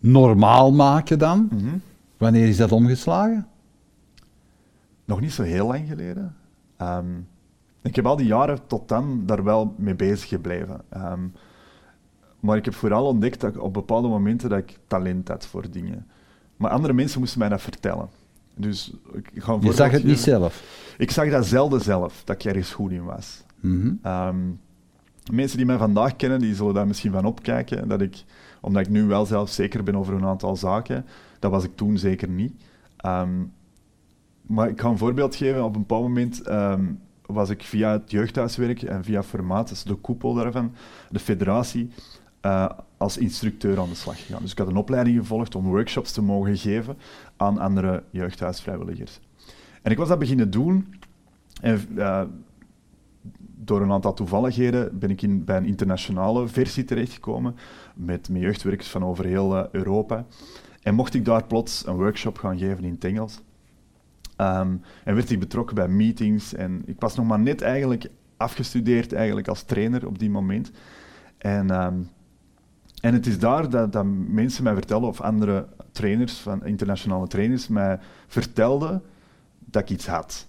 [0.00, 1.48] normaal maken dan.
[1.50, 1.82] Mm -hmm.
[2.16, 3.46] Wanneer is dat omgeslagen?
[5.04, 6.36] Nog niet zo heel lang geleden.
[6.82, 7.26] Um,
[7.82, 10.80] ik heb al die jaren tot dan daar wel mee bezig gebleven.
[10.96, 11.32] Um,
[12.40, 15.70] maar ik heb vooral ontdekt dat ik op bepaalde momenten dat ik talent had voor
[15.70, 16.06] dingen.
[16.56, 18.08] Maar andere mensen moesten mij dat vertellen.
[18.54, 20.62] Dus ik ga Je zag het niet zelf.
[20.98, 23.42] Ik zag dat zelden zelf, dat ik ergens goed in was.
[23.60, 23.92] Mhm.
[24.02, 24.36] Ehm,
[25.32, 27.88] mensen die mij vandaag kennen, die zullen daar misschien van opkijken.
[27.88, 28.24] Dat ik,
[28.60, 31.06] omdat ik nu wel zelf zeker ben over een aantal zaken,
[31.38, 32.52] dat was ik toen zeker niet.
[32.96, 33.30] Ehm,
[34.42, 35.64] maar ik ga een voorbeeld geven.
[35.64, 36.84] Op een bepaald moment ehm,
[37.26, 40.72] was ik via het jeugdhuiswerk en via Formaat, is de koepel daarvan,
[41.10, 41.90] de federatie,
[42.40, 44.42] eh, als instructeur aan de slag gegaan.
[44.42, 46.96] Dus ik had een opleiding gevolgd om workshops te mogen geven
[47.36, 49.20] aan andere jeugdhuisvrijwilligers.
[49.82, 50.94] En ik was dat beginnen doen.
[51.60, 52.22] En eh,
[53.56, 57.56] door een aantal toevalligheden ben ik in, bij een internationale versie terechtgekomen
[57.94, 60.26] met, met jeugdwerkers van over heel eh, Europa.
[60.82, 63.40] En mocht ik daar plots een workshop gaan geven in het Engels.
[64.36, 66.54] Ehm, en werd ik betrokken bij meetings.
[66.54, 70.70] En ik was nog maar net eigenlijk afgestudeerd eigenlijk als trainer op die moment.
[71.38, 71.98] En, ehm,
[73.00, 77.68] en het is daar dat, dat mensen mij vertelden, of andere trainers, van internationale trainers,
[77.68, 79.02] mij vertelden
[79.58, 80.46] dat ik iets had.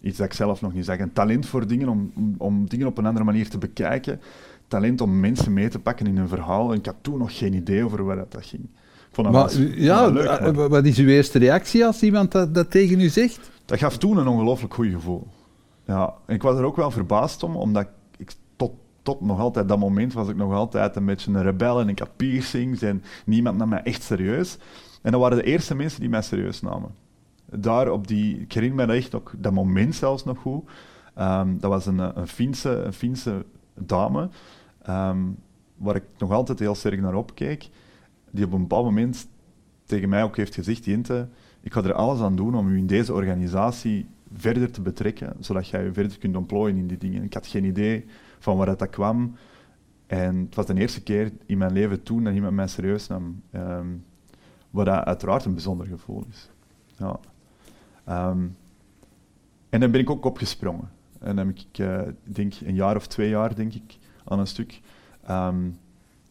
[0.00, 0.98] Iets dat ik zelf nog niet zag.
[0.98, 4.20] Een talent voor dingen, om, om, om dingen op een andere manier te bekijken.
[4.68, 6.72] Talent om mensen mee te pakken in een verhaal.
[6.72, 8.62] En ik had toen nog geen idee over waar dat, dat ging.
[8.62, 12.32] Ik vond dat Maar, ja, leuk, eh, maar wat is uw eerste reactie als iemand
[12.32, 13.50] dat, dat tegen u zegt?
[13.68, 15.26] dat gaf toen een ongelooflijk goed gevoel.
[15.84, 17.88] Ja, en ik was er ook wel verbaasd om, omdat ik,
[19.08, 21.98] tot, nog altijd dat moment was ik nog altijd een beetje een rebel en ik
[21.98, 24.58] had piercings en niemand nam mij echt serieus.
[25.02, 26.90] En dat waren de eerste mensen die mij serieus namen.
[27.44, 30.70] Daar op die, ik herinner me echt ook, dat moment zelfs nog goed.
[31.14, 33.44] Ehm, dat was een, een, Finse, een Finse
[33.74, 34.28] dame,
[34.82, 35.18] ehm,
[35.76, 37.68] waar ik nog altijd heel sterk naar opkeek,
[38.30, 39.28] die op een bepaald moment
[39.84, 41.28] tegen mij ook heeft gezegd, Jente,
[41.60, 45.68] ik ga er alles aan doen om u in deze organisatie verder te betrekken, zodat
[45.68, 47.22] jij je verder kunt ontplooien in die dingen.
[47.22, 48.04] Ik had geen idee
[48.38, 49.36] van waar dat kwam.
[50.06, 53.42] En het was de eerste keer in mijn leven toen dat iemand mij serieus nam.
[53.50, 53.86] ehm,
[54.70, 56.50] wat uiteraard een bijzonder gevoel is.
[56.96, 57.20] Ja.
[58.04, 58.46] Ehm,
[59.68, 60.90] en dan ben ik ook opgesprongen.
[61.18, 61.78] En dan heb ik,
[62.24, 64.80] ik denk een jaar of twee jaar, denk ik, aan een stuk
[65.24, 65.70] ehm,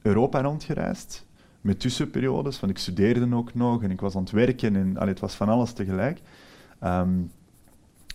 [0.01, 1.25] Europa rondgereisd.
[1.61, 5.09] Met tussenperiodes, want ik studeerde ook nog en ik was aan het werken en allee,
[5.09, 6.21] het was van alles tegelijk.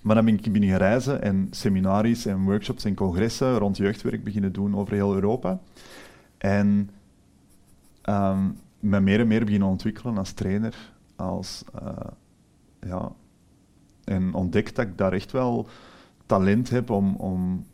[0.03, 4.53] Maar dan ben ik beginnen reizen en seminaries en workshops en congressen rond jeugdwerk beginnen
[4.53, 5.61] doen over heel Europa.
[6.39, 6.91] En
[8.03, 8.47] ehm
[8.83, 10.75] me meer en meer beginnen ontwikkelen als trainer.
[11.17, 12.11] Als, eh,
[12.81, 13.13] ja,
[14.05, 15.67] en ontdekt dat ik daar echt wel
[16.27, 17.67] talent heb om, om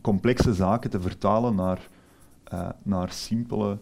[0.00, 1.88] complexe zaken te vertalen naar,
[2.44, 3.78] eh, naar simpele,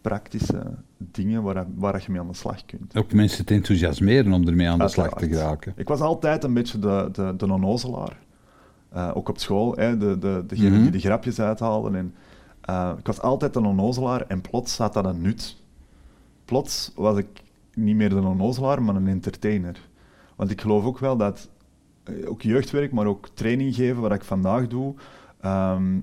[0.00, 0.62] praktische
[0.96, 2.96] dingen waar, waar je mee aan de slag kunt.
[2.96, 5.72] Ook mensen te enthousiasmeren om ermee aan de slag te geraken.
[5.76, 8.18] Ik was altijd een beetje de, de, de onnozelaar.
[8.88, 10.82] Eh, ook op school, hè, de, de, degene Mhm.
[10.82, 11.94] die de grapjes uithaalden.
[11.94, 12.14] En,
[12.60, 15.56] eh, ik was altijd een onnozelaar en plots had dat een nut.
[16.44, 17.26] Plots was ik
[17.74, 19.88] niet meer de onnozelaar, maar een entertainer.
[20.36, 21.48] Want ik geloof ook wel dat
[22.04, 24.94] eh, ook jeugdwerk, maar ook training geven, wat ik vandaag doe,
[25.40, 25.98] ehm,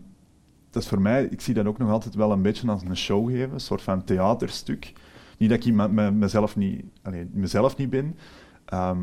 [0.76, 2.98] dat is voor mij, ik zie dat ook nog altijd wel een beetje als een
[2.98, 4.94] show geven, een soort van theaterstuk.
[5.38, 8.16] Niet dat ik me, me- mezelf, niet, allee, mezelf niet ben,
[8.66, 8.98] ehm,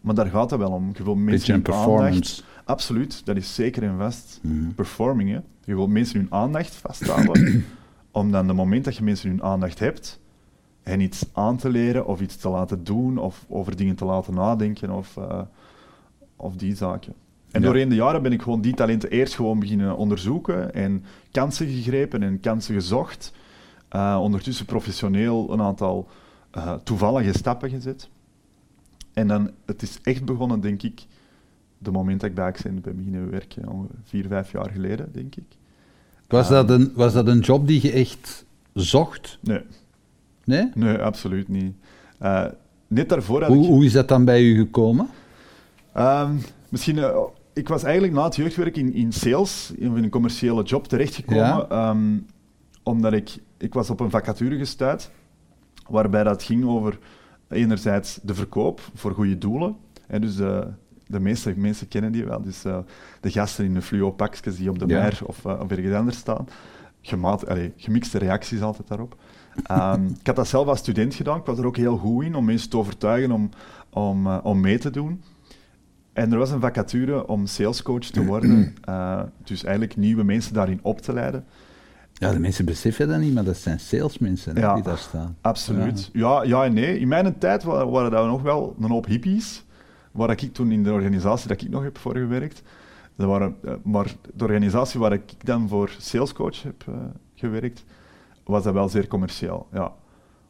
[0.00, 0.90] maar daar gaat het wel om.
[0.96, 1.62] Je wil mensen hun
[2.06, 2.44] aandacht...
[2.64, 4.40] Absoluut, dat is zeker en vast.
[4.42, 4.70] Mhm.
[4.70, 5.38] Performing, hè.
[5.64, 7.64] Je wilt mensen hun aandacht vasthouden,
[8.10, 10.20] om dan de moment dat je mensen hun aandacht hebt,
[10.82, 14.34] hen iets aan te leren of iets te laten doen of over dingen te laten
[14.34, 15.40] nadenken of, eh,
[16.36, 17.14] of die zaken.
[17.54, 17.66] En Ja.
[17.66, 22.22] doorheen de jaren ben ik gewoon die talenten eerst gewoon beginnen onderzoeken en kansen gegrepen
[22.22, 23.32] en kansen gezocht.
[23.88, 26.08] Eh, ondertussen professioneel een aantal
[26.50, 28.08] eh, toevallige stappen gezet.
[29.12, 31.06] En dan, het is echt begonnen, denk ik,
[31.78, 35.34] de moment dat ik bij Accent ben beginnen werken, ongeveer vier, vijf jaar geleden, denk
[35.36, 35.44] ik.
[36.28, 39.38] Was, dat een, was dat een job die je echt zocht?
[39.40, 39.60] Nee,
[40.44, 40.70] Nee?
[40.74, 41.74] nee absoluut niet.
[42.18, 42.44] Eh,
[42.86, 43.68] net daarvoor had Hoe, ik...
[43.68, 45.08] hoe is dat dan bij u gekomen?
[45.92, 46.36] Ehm,
[46.68, 46.98] misschien,
[47.54, 51.68] ik was eigenlijk na het jeugdwerk in, in sales, in een commerciële job terechtgekomen, Ja.
[51.68, 52.18] ehm,
[52.82, 55.10] omdat ik, ik was op een vacature gestuurd,
[55.88, 56.98] waarbij dat ging over
[57.48, 59.76] enerzijds de verkoop voor goede doelen.
[60.06, 60.66] En dus de,
[61.06, 62.78] de meeste mensen kennen die wel, dus eh,
[63.20, 65.00] de gasten in de fluo-pakjes die op de Ja.
[65.00, 66.46] mer of, eh, of ergens anders staan.
[67.00, 69.16] Gemaat, allee, gemixte reacties altijd daarop.
[69.62, 72.34] Ehm, ik had dat zelf als student gedaan, ik was er ook heel goed in
[72.34, 73.48] om mensen te overtuigen om,
[73.90, 75.22] om, eh, om mee te doen.
[76.14, 80.78] En er was een vacature om salescoach te worden, eh, dus eigenlijk nieuwe mensen daarin
[80.82, 81.44] op te leiden.
[82.12, 84.74] Ja, de mensen beseffen dat niet, maar dat zijn salesmensen Ja.
[84.74, 85.36] die daar staan.
[85.40, 86.10] Absoluut.
[86.12, 86.98] Ja, ja en nee.
[86.98, 89.64] In mijn tijd wa- waren dat nog wel een hoop hippies,
[90.12, 92.62] waar ik toen in de organisatie dat ik nog heb voor gewerkt.
[93.16, 96.94] Dat waren, eh, maar de organisatie waar ik dan voor salescoach heb, eh,
[97.34, 97.84] gewerkt,
[98.44, 99.66] was dat wel zeer commercieel.
[99.72, 99.92] Ja.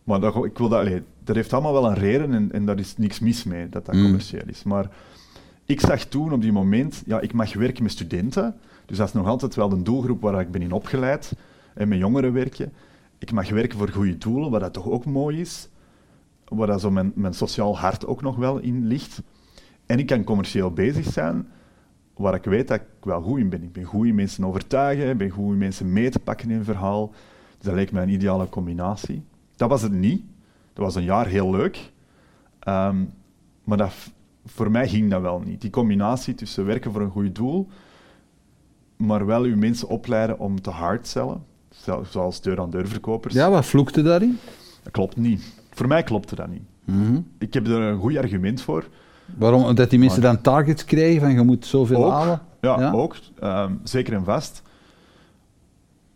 [0.04, 2.78] Maar dat, ik wil dat, allee, dat heeft allemaal wel een reden en, en daar
[2.78, 4.02] is niks mis mee dat dat Mm.
[4.02, 4.62] commercieel is.
[4.62, 4.88] Maar
[5.64, 9.14] ik zag toen op die moment, ja, ik mag werken met studenten, dus dat is
[9.14, 11.32] nog altijd wel de doelgroep waar ik ben in opgeleid,
[11.74, 12.72] en met jongeren werken.
[13.18, 15.68] Ik mag werken voor goede doelen, wat dat toch ook mooi is,
[16.48, 19.22] waar dat zo mijn, mijn sociaal hart ook nog wel in ligt.
[19.86, 21.48] En ik kan commercieel bezig zijn,
[22.16, 23.62] waar ik weet dat ik wel goed in ben.
[23.62, 26.56] Ik ben goed in mensen overtuigen, ik ben goed in mensen mee te pakken in
[26.56, 27.12] een verhaal.
[27.56, 29.22] Dus dat leek mij een ideale combinatie.
[29.56, 30.22] Dat was het niet.
[30.72, 31.92] Dat was een jaar heel leuk.
[32.58, 33.04] Ehm,
[33.64, 33.92] maar dat,
[34.46, 35.60] voor mij ging dat wel niet.
[35.60, 37.68] Die combinatie tussen werken voor een goed doel,
[38.96, 43.34] maar wel uw mensen opleiden om te hardsellen, zo- zoals deur-aan-deur verkopers.
[43.34, 44.38] Ja, wat vloekte daarin?
[44.82, 45.52] Dat klopt niet.
[45.70, 46.62] Voor mij klopte dat niet.
[46.84, 47.20] Mhm.
[47.38, 48.88] Ik heb er een goed argument voor.
[49.36, 49.64] Waarom?
[49.64, 52.40] Omdat die mensen dan targets krijgen van je moet zoveel Ook, halen?
[52.60, 53.16] Ja, ook.
[53.40, 54.62] Ehm, zeker en vast.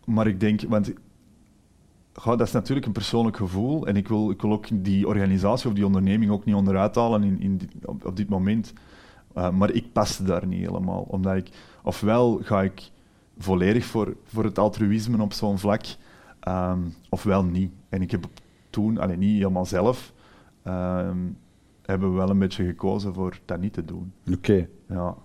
[0.05, 0.93] Maar ik denk, want
[2.19, 3.87] goh, dat is natuurlijk een persoonlijk gevoel.
[3.87, 7.23] En ik wil, ik wil ook die organisatie of die onderneming ook niet onderuit halen
[7.23, 8.73] in, in dit- op, op dit moment.
[9.33, 11.05] Eh, maar ik paste daar niet helemaal.
[11.07, 11.49] Omdat ik,
[11.83, 12.91] ofwel ga ik
[13.37, 15.83] volledig voor, voor het altruïsme op zo'n vlak,
[16.39, 16.79] ehm,
[17.09, 17.71] ofwel niet.
[17.89, 18.25] En ik heb
[18.69, 20.13] toen, alleen niet helemaal zelf,
[20.63, 21.17] ehm,
[21.85, 24.11] hebben we wel een beetje gekozen voor dat niet te doen.
[24.33, 24.67] Oké.
[24.87, 25.15] Ja.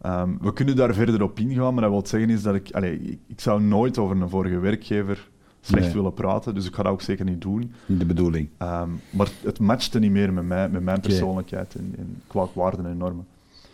[0.00, 2.70] Ehm, we kunnen daar verder op ingaan, maar dat wil zeggen is dat ik...
[2.72, 5.28] Allee, ik, ik zou nooit over een vorige werkgever
[5.68, 5.94] slecht Nee.
[5.94, 7.72] willen praten, dus ik ga dat ook zeker niet doen.
[7.86, 8.48] Niet de bedoeling.
[8.58, 12.86] Ehm, maar het matchte niet meer met, mij, met mijn persoonlijkheid en, en qua waarden
[12.86, 13.26] en normen.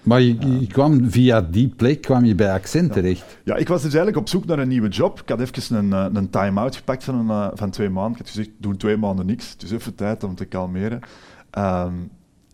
[0.02, 3.38] Maar je, je kwam via die plek kwam je bij Accent terecht.
[3.44, 5.20] Ja, ik was dus eigenlijk op zoek naar een nieuwe job.
[5.20, 8.12] Ik had even een, eh, een time-out gepakt van, een, eh, van twee maanden.
[8.12, 9.50] Ik had gezegd, doe twee maanden niks.
[9.50, 11.00] Het is even tijd om te kalmeren.
[11.50, 11.92] Ehm,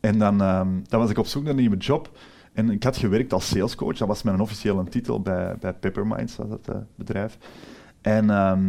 [0.01, 2.19] en dan, ehm, dan was ik op zoek naar een nieuwe job.
[2.53, 3.97] En ik had gewerkt als salescoach.
[3.97, 7.39] Dat was mijn officiële titel bij, bij Pepperminds, dat eh, bedrijf.
[8.01, 8.61] En ehm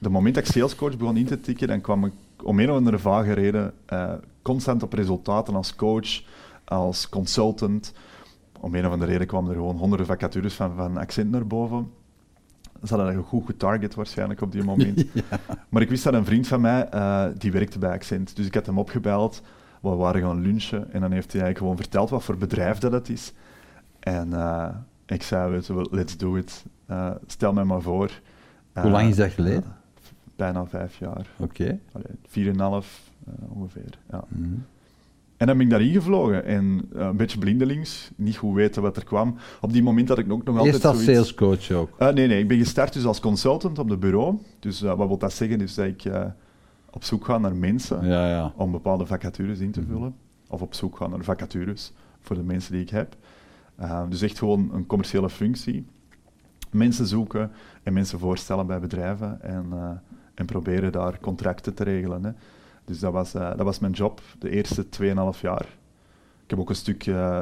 [0.00, 2.76] de moment dat ik salescoach begon in te tikken, dan kwam ik om een of
[2.76, 6.22] andere vage reden eh, constant op resultaten als coach,
[6.64, 7.92] als consultant.
[8.60, 11.90] Om een of andere reden kwamen er gewoon honderden vacatures van, van Accent naar boven.
[12.84, 15.04] Ze hadden dat goed getarget waarschijnlijk op die moment.
[15.68, 18.36] Maar ik wist dat een vriend van mij, eh, die werkte bij Accent.
[18.36, 19.42] Dus ik had hem opgebeld,
[19.80, 22.92] we waren gaan lunchen en dan heeft hij eigenlijk gewoon verteld wat voor bedrijf dat
[22.92, 23.32] het is.
[23.98, 24.68] En eh,
[25.06, 26.64] ik zei, weet je wel, let's do it.
[27.26, 28.10] Stel mij maar voor.
[28.72, 29.79] Hoe lang is dat geleden?
[30.40, 31.26] Bijna vijf jaar.
[31.36, 31.78] Oké.
[31.92, 33.98] Allee, Vier en een half eh, ongeveer.
[34.10, 34.24] Ja.
[34.28, 34.44] Mhm.
[35.36, 38.96] En dan ben ik daarin gevlogen en eh, een beetje blindelings, niet goed weten wat
[38.96, 39.36] er kwam.
[39.60, 41.12] Op die moment had ik ook nog altijd Eerst als zoiets...
[41.28, 41.90] salescoach ook.
[41.98, 44.38] Eh, nee, nee, ik ben gestart dus als consultant op de bureau.
[44.58, 45.58] Dus wat wil dat zeggen?
[45.58, 46.02] Dus dat ik
[46.90, 48.52] op zoek ga naar mensen Ja, ja.
[48.56, 49.90] om bepaalde vacatures in te Mhm.
[49.90, 50.14] vullen.
[50.48, 53.16] Of op zoek ga naar vacatures voor de mensen die ik heb.
[54.08, 55.86] Dus echt gewoon een commerciële functie.
[56.70, 57.50] Mensen zoeken
[57.82, 59.72] en mensen voorstellen bij bedrijven en,
[60.40, 62.24] en proberen daar contracten te regelen.
[62.24, 62.30] Hè.
[62.84, 65.66] Dus dat was, eh, dat was mijn job de eerste 2,5 jaar.
[66.44, 67.40] Ik heb ook een stuk eh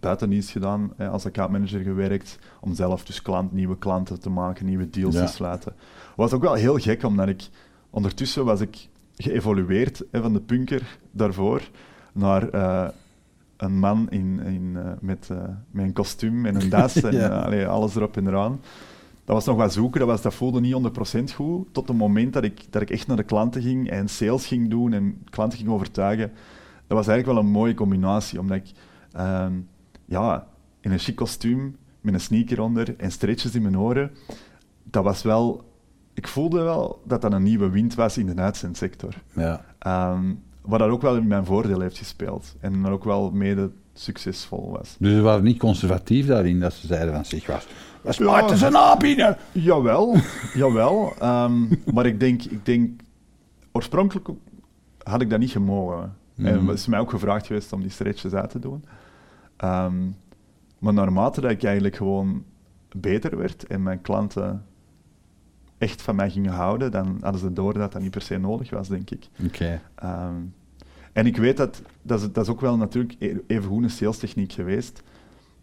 [0.00, 4.90] buitendienst gedaan, hè, als accountmanager gewerkt, om zelf dus klant, nieuwe klanten te maken, nieuwe
[4.90, 5.24] deals Ja.
[5.26, 5.74] te sluiten.
[6.16, 7.48] was ook wel heel gek, omdat ik
[7.90, 11.62] ondertussen was ik geëvolueerd hè, van de punker daarvoor
[12.12, 12.88] naar eh,
[13.56, 15.38] een man in, in, eh, met, eh,
[15.70, 17.28] met een kostuum en een das en Ja.
[17.28, 18.60] allee, alles erop en eraan.
[19.24, 20.74] Dat was nog wat zoeken, dat, was, dat voelde niet
[21.32, 24.08] 100% goed, tot het moment dat ik, dat ik echt naar de klanten ging en
[24.08, 26.32] sales ging doen en klanten ging overtuigen.
[26.86, 28.70] Dat was eigenlijk wel een mooie combinatie, omdat ik
[29.12, 29.52] ehm,
[30.04, 30.46] ja,
[30.80, 34.10] in een chic kostuum, met een sneaker onder en stretches in mijn oren,
[34.82, 35.68] dat was wel...
[36.14, 39.14] Ik voelde wel dat dat een nieuwe wind was in de uitzendsector.
[39.34, 39.64] ja.
[39.78, 42.56] Ehm, wat dat ook wel in mijn voordeel heeft gespeeld.
[42.60, 44.96] En ook wel mede succesvol was.
[44.98, 47.66] Dus ze waren niet conservatief daarin, dat ze zeiden van zich was.
[47.66, 47.72] We
[48.08, 48.12] Ja.
[48.12, 49.36] spuiten ze na binnen.
[49.52, 50.16] Jawel,
[50.54, 51.12] jawel.
[51.18, 51.62] Ehm,
[51.94, 53.00] maar ik denk, ik denk,
[53.72, 54.28] oorspronkelijk
[55.02, 56.14] had ik dat niet gemogen.
[56.36, 56.66] En Mhm.
[56.68, 58.84] het is mij ook gevraagd geweest om die stretches uit te doen.
[59.56, 59.94] Ehm,
[60.78, 62.44] maar naarmate dat ik eigenlijk gewoon
[62.96, 64.64] beter werd en mijn klanten
[65.78, 68.70] echt van mij gingen houden, dan hadden ze door dat dat niet per se nodig
[68.70, 69.28] was, denk ik.
[69.46, 69.80] Oké.
[69.94, 70.34] Ehm,
[71.12, 73.90] en ik weet dat, dat is, dat is ook wel natuurlijk e- even goed een
[73.90, 75.02] salestechniek geweest,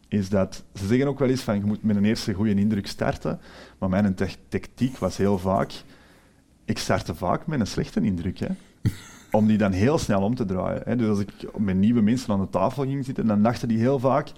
[0.07, 2.87] is dat, ze zeggen ook wel eens van, je moet met een eerste goede indruk
[2.87, 3.39] starten,
[3.77, 4.15] maar mijn
[4.49, 5.71] tactiek was heel vaak,
[6.65, 8.47] ik startte vaak met een slechte indruk, hè.
[9.37, 10.81] om die dan heel snel om te draaien.
[10.85, 10.95] Hè.
[10.95, 13.99] Dus als ik met nieuwe mensen aan de tafel ging zitten, dan dachten die heel
[13.99, 14.31] vaak,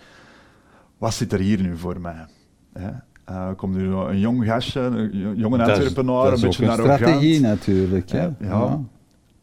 [0.98, 2.26] wat zit er hier nu voor mij?
[2.74, 2.90] Hè?
[3.26, 7.00] Eh, komt er een jong gastje, een jonge Antwerpenaar, dat een is beetje arrogant.
[7.00, 8.10] strategie natuurlijk.
[8.10, 8.22] Hè?
[8.24, 8.80] Ja, ja.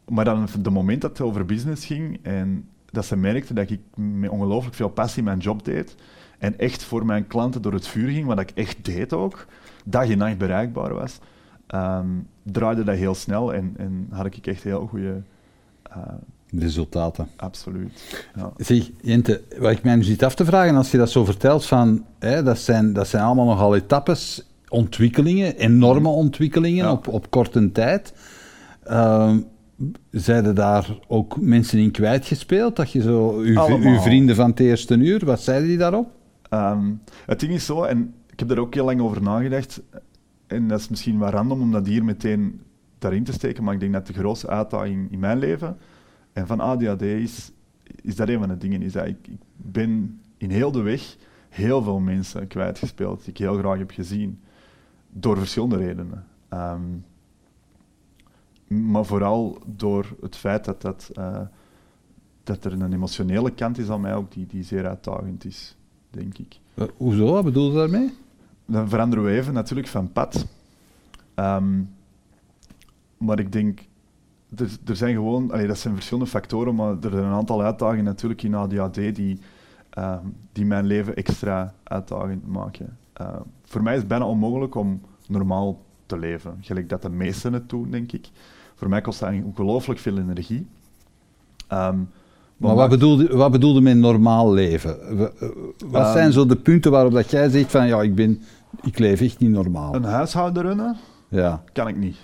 [0.08, 3.80] Maar dan, de moment dat het over business ging en dat ze merkten dat ik
[3.94, 5.94] met ongelooflijk veel passie mijn job deed
[6.38, 9.46] en echt voor mijn klanten door het vuur ging, wat ik echt deed ook,
[9.84, 11.18] dag en nacht bereikbaar was,
[11.66, 12.06] ehm,
[12.42, 15.22] draaide dat heel snel en, en had ik echt heel goede
[15.96, 16.02] uh,
[16.50, 17.28] resultaten.
[17.36, 18.24] Absoluut.
[18.36, 18.52] Ja.
[18.56, 21.66] Zeg, Jente, wat ik mij nu zit af te vragen, als je dat zo vertelt,
[21.66, 27.72] van, hè, dat, zijn, dat zijn allemaal nogal etappes, ontwikkelingen, enorme ontwikkelingen op, op korte
[27.72, 28.12] tijd.
[28.90, 29.36] Uh,
[30.10, 32.76] Zeiden daar ook mensen in kwijtgespeeld?
[32.76, 36.10] Dat je zo, uw, uw vrienden van het eerste uur, wat zeiden die daarop?
[36.50, 39.82] Um, het ding is zo, en ik heb er ook heel lang over nagedacht,
[40.46, 42.60] en dat is misschien wel random om dat hier meteen
[42.98, 45.76] daarin te steken, maar ik denk dat de grootste uitdaging in mijn leven
[46.32, 47.52] en van ADHD is,
[48.02, 48.82] is dat een van de dingen.
[48.82, 51.16] Is dat ik, ik ben in heel de weg
[51.48, 54.40] heel veel mensen kwijtgespeeld die ik heel graag heb gezien.
[55.10, 56.24] Door verschillende redenen.
[56.50, 57.04] Um,
[58.66, 61.40] maar vooral door het feit dat, dat, uh,
[62.42, 65.76] dat er een emotionele kant is aan mij ook die, die zeer uitdagend is,
[66.10, 66.58] denk ik.
[66.74, 67.32] Uh, hoezo?
[67.32, 68.14] Wat bedoel je daarmee?
[68.66, 70.46] Dan veranderen we even natuurlijk van pad.
[71.34, 71.94] Um,
[73.18, 73.80] maar ik denk,
[74.56, 78.04] er, er zijn gewoon, allee, dat zijn verschillende factoren, maar er zijn een aantal uitdagingen
[78.04, 79.38] natuurlijk in ADHD die,
[79.98, 80.16] uh,
[80.52, 82.98] die mijn leven extra uitdagend maken.
[83.20, 87.52] Uh, voor mij is het bijna onmogelijk om normaal te leven, gelijk dat de meesten
[87.52, 88.28] het doen, denk ik.
[88.76, 90.66] Voor mij kost dat ongelooflijk veel energie.
[91.72, 92.10] Um,
[92.56, 95.18] maar wat bedoelde, wat bedoelde met normaal leven?
[95.86, 98.42] Wat um, zijn zo de punten waarop dat jij zegt van ja, ik, ben,
[98.82, 99.94] ik leef echt niet normaal?
[99.94, 100.96] Een huishouden runnen?
[101.28, 101.62] Ja.
[101.72, 102.16] Kan ik niet.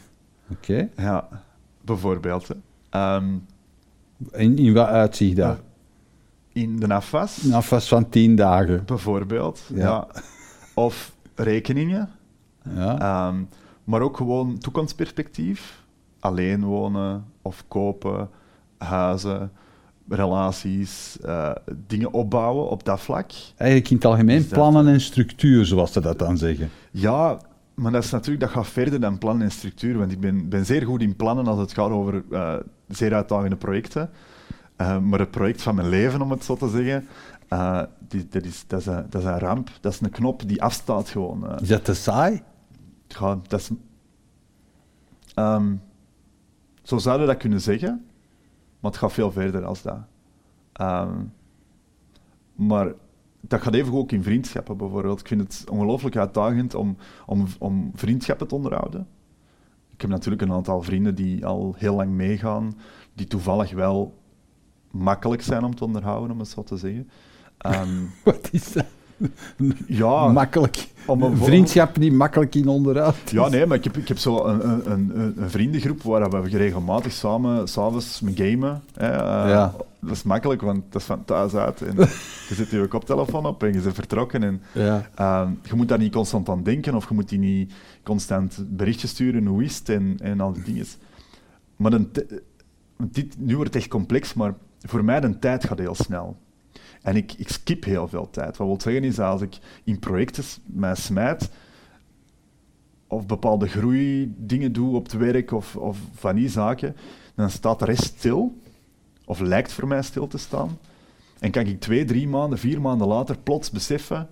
[0.51, 0.73] Oké.
[0.73, 0.91] Okay.
[1.05, 1.29] Ja,
[1.81, 2.49] bijvoorbeeld.
[2.91, 3.47] Um,
[4.31, 5.59] in, in wat uitzicht dat?
[6.53, 7.43] In de afwas.
[7.43, 8.83] Een afwas van tien dagen.
[8.85, 9.81] Bijvoorbeeld, ja.
[9.81, 10.09] ja.
[10.75, 12.09] Of rekeningen.
[12.75, 13.29] Ja.
[13.29, 13.49] Um,
[13.85, 15.82] maar ook gewoon toekomstperspectief.
[16.23, 18.29] Alleen wonen of kopen,
[18.79, 19.51] huizen,
[20.09, 21.51] relaties, uh,
[21.87, 23.31] dingen opbouwen op dat vlak.
[23.57, 26.71] Eigenlijk in het algemeen plannen en structuur, zoals ze dat dan zeggen.
[26.91, 27.41] Ja,
[27.75, 29.99] maar dat is natuurlijk, dat gaat verder dan plannen en structuur.
[29.99, 32.55] Want ik ben, ben zeer goed in plannen als het gaat over uh,
[32.89, 34.11] zeer uitdagende projecten.
[34.77, 37.07] Uh, maar het project van mijn leven, om het zo te zeggen,
[38.09, 39.71] die, dat, is, dat, is een, dat is een ramp.
[39.81, 41.61] Dat is een knop die afstaat gewoon.
[41.61, 42.43] is dat te saai?
[43.07, 43.71] Ja, dat is...
[45.35, 45.81] Um,
[46.83, 48.07] zo zouden dat kunnen zeggen,
[48.81, 49.99] maar het gaat veel verder als dat.
[50.81, 51.33] Um,
[52.55, 52.93] maar
[53.41, 55.21] dat gaat even ook in vriendschappen bijvoorbeeld.
[55.21, 59.07] Ik vind het ongelooflijk uitdagend om, om, om vriendschappen te onderhouden.
[59.91, 62.79] Ik heb natuurlijk een aantal vrienden die al heel lang meegaan,
[63.15, 64.19] die toevallig wel
[64.91, 67.11] makkelijk zijn om te onderhouden, om het zo te zeggen.
[67.67, 68.87] Um, Wat is dat?
[69.87, 70.89] Ja, makkelijk.
[71.07, 73.31] Een vriendschap die makkelijk in onderhoud.
[73.31, 76.57] Ja, nee, maar ik heb, ik heb zo een, een, een, een vriendengroep waar we
[76.57, 78.83] regelmatig samen s'avonds gamen.
[78.95, 79.13] Hè.
[79.13, 79.75] Uh, ja.
[80.01, 81.83] Dat is makkelijk, want dat is van thuis uit.
[81.83, 81.97] En
[82.49, 84.43] je zet je koptelefoon op en je bent vertrokken.
[84.43, 85.09] En, ja.
[85.21, 89.11] uh, je moet daar niet constant aan denken of je moet die niet constant berichtjes
[89.11, 90.87] sturen, hoe is het en, en al die dingen.
[91.77, 92.11] Maar een
[93.11, 96.37] dit, nu wordt het echt complex, maar voor mij de tijd gaat heel snel.
[97.03, 98.57] En ik, ik skip heel veel tijd.
[98.57, 101.51] Wat wil zeggen is, als ik in projecten mij smijt,
[103.07, 106.97] of bepaalde groeidingen doe op het werk, of, of van die zaken,
[107.35, 108.57] dan staat de rest stil,
[109.25, 110.79] of lijkt voor mij stil te staan.
[111.39, 114.29] En kan ik twee, drie maanden, vier maanden later plots beseffen,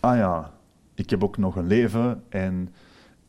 [0.00, 0.52] ah ja,
[0.94, 2.74] ik heb ook nog een leven en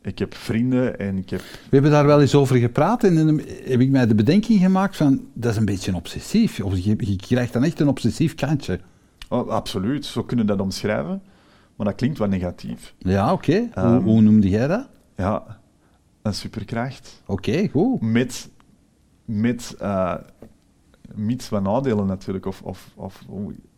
[0.05, 1.39] ik heb vrienden en ik heb...
[1.39, 4.95] We hebben daar wel eens over gepraat en dan heb ik mij de bedenking gemaakt
[4.95, 6.59] van, dat is een beetje obsessief.
[6.59, 8.79] Of je, je krijgt dan echt een obsessief kantje.
[9.29, 11.21] Oh, absoluut, zo kunnen we dat omschrijven.
[11.75, 12.93] Maar dat klinkt wat negatief.
[12.97, 13.69] Ja, oké.
[13.71, 13.85] Okay.
[13.85, 14.87] Um, hoe, hoe, noemde jij dat?
[15.15, 15.59] Ja,
[16.21, 17.21] een superkracht.
[17.25, 18.01] Oké, okay, goed.
[18.01, 18.49] Met,
[19.25, 20.15] met uh,
[21.15, 23.21] mits wat nadelen natuurlijk, of, of, of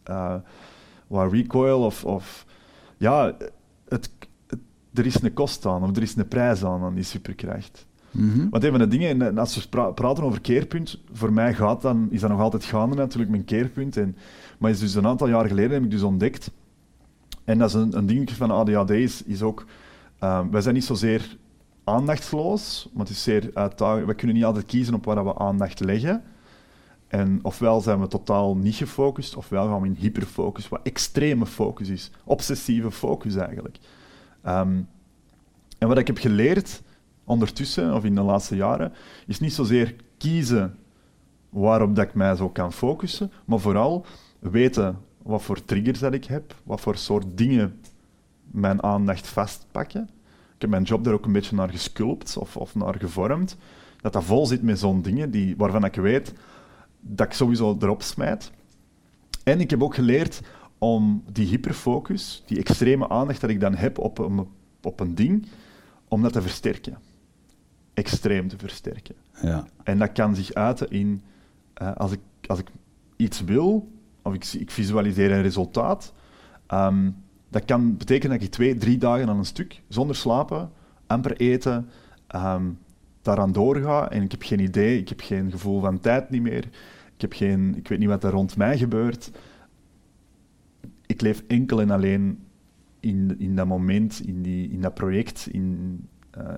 [0.09, 0.35] uh,
[1.07, 2.45] wat recoil, of, of
[2.97, 3.35] ja,
[3.87, 4.09] het,
[4.97, 7.85] er is een kost aan, of er is een prijs aan, aan die superkracht.
[8.11, 8.49] Mm -hmm.
[8.49, 11.81] Want een van de dingen, en als we pra praten over keerpunt, voor mij gaat
[11.81, 13.97] dan, is dat nog altijd gaande natuurlijk, mijn keerpunt.
[13.97, 14.15] En,
[14.57, 16.51] maar is dus een aantal jaar geleden heb ik dus ontdekt,
[17.43, 19.65] en dat is een, een dingetje van ADHD, is, is ook,
[20.23, 21.37] uh, wij zijn niet zozeer
[21.83, 24.05] aandachtsloos, maar het is zeer uitdagend.
[24.05, 26.23] We kunnen niet altijd kiezen op waar we aandacht leggen.
[27.07, 31.89] En ofwel zijn we totaal niet gefocust, ofwel gaan we in hyperfocus, wat extreme focus
[31.89, 32.11] is.
[32.23, 33.77] Obsessieve focus eigenlijk.
[34.45, 34.87] Um,
[35.77, 36.81] en wat ik heb geleerd
[37.23, 38.93] ondertussen, of in de laatste jaren,
[39.27, 40.75] is niet zozeer kiezen
[41.49, 44.05] waarop dat ik mij zo kan focussen, maar vooral
[44.39, 47.79] weten wat voor triggers dat ik heb, wat voor soort dingen
[48.51, 50.09] mijn aandacht vastpakken.
[50.55, 53.57] Ik heb mijn job daar ook een beetje naar gesculpt of, of naar gevormd.
[54.01, 56.33] Dat dat vol zit met zo'n dingen die, waarvan ik weet
[56.99, 58.51] dat ik sowieso erop smijt.
[59.43, 60.41] En ik heb ook geleerd
[60.77, 64.47] om die hyperfocus, die extreme aandacht dat ik dan heb op een,
[64.81, 65.47] op een ding,
[66.07, 66.97] om dat te versterken.
[67.93, 69.15] Extreem te versterken.
[69.41, 69.67] Ja.
[69.83, 71.21] En dat kan zich uiten in,
[71.73, 72.67] eh, als, ik, als ik
[73.15, 76.13] iets wil, of ik, ik visualiseer een resultaat,
[76.67, 77.09] ehm,
[77.49, 80.71] dat kan betekenen dat ik twee, drie dagen aan een stuk, zonder slapen,
[81.07, 81.89] amper eten,
[82.27, 82.65] ehm,
[83.21, 86.65] daaraan doorga en ik heb geen idee, ik heb geen gevoel van tijd niet meer,
[87.15, 89.31] ik, heb geen, ik weet niet wat er rond mij gebeurt.
[91.07, 92.39] Ik leef enkel en alleen
[92.99, 95.99] in, in dat moment, in, die, in dat project, in,
[96.31, 96.53] eh,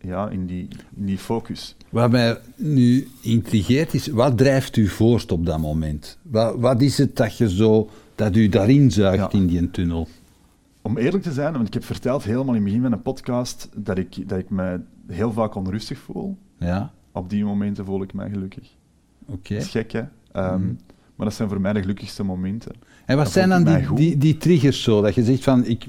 [0.00, 1.76] ja, in, die, in die focus.
[1.88, 6.18] Wat mij nu intrigeert is, wat drijft u voort op dat moment?
[6.22, 9.38] Wat, wat is het dat je zo, dat u daarin zuigt Ja.
[9.38, 10.08] in die tunnel?
[10.82, 13.68] Om eerlijk te zijn, want ik heb verteld helemaal in het begin van een podcast
[13.76, 16.36] dat ik, dat ik me heel vaak onrustig voel.
[16.58, 18.68] Ja, Op die momenten voel ik mij gelukkig.
[19.26, 19.54] oké.
[19.54, 20.02] Dat is gek, hè?
[20.32, 20.72] Ehm, Mhm.
[21.16, 22.72] Maar dat zijn voor mij de gelukkigste momenten.
[23.06, 25.00] En wat Dat zijn dan die, die, die triggers zo?
[25.02, 25.86] Dat je zegt van, ik,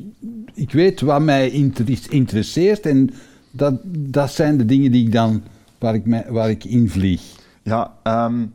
[0.54, 3.10] ik weet wat mij inter- interesseert en
[3.52, 5.44] dat, dat zijn de dingen die ik dan,
[5.80, 7.22] waar ik, mij, waar ik in vlieg.
[7.64, 8.46] Ja, ehm,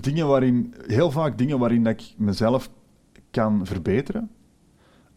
[0.00, 2.70] dingen waarin, heel vaak dingen waarin dat ik mezelf
[3.30, 4.30] kan verbeteren.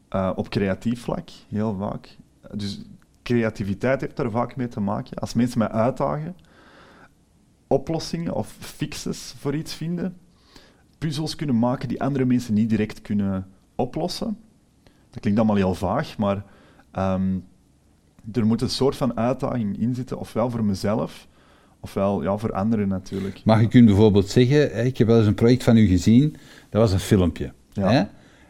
[0.09, 2.17] Eh, op creatief vlak, heel vaak.
[2.53, 2.81] Dus
[3.23, 5.17] creativiteit heeft daar vaak mee te maken.
[5.17, 6.35] Als mensen mij uitdagen,
[7.67, 10.17] oplossingen of fixes voor iets vinden,
[10.97, 14.37] puzzels kunnen maken die andere mensen niet direct kunnen oplossen.
[15.09, 16.43] Dat klinkt allemaal heel vaag, maar
[16.91, 17.37] ehm,
[18.31, 21.27] er moet een soort van uitdaging in zitten, ofwel voor mezelf,
[21.79, 23.41] ofwel ja, voor anderen natuurlijk.
[23.45, 26.35] Maar je kunt bijvoorbeeld zeggen, ik heb wel eens een project van u gezien,
[26.69, 27.53] dat was een filmpje.
[27.73, 27.91] Ja.
[27.91, 28.03] Hè?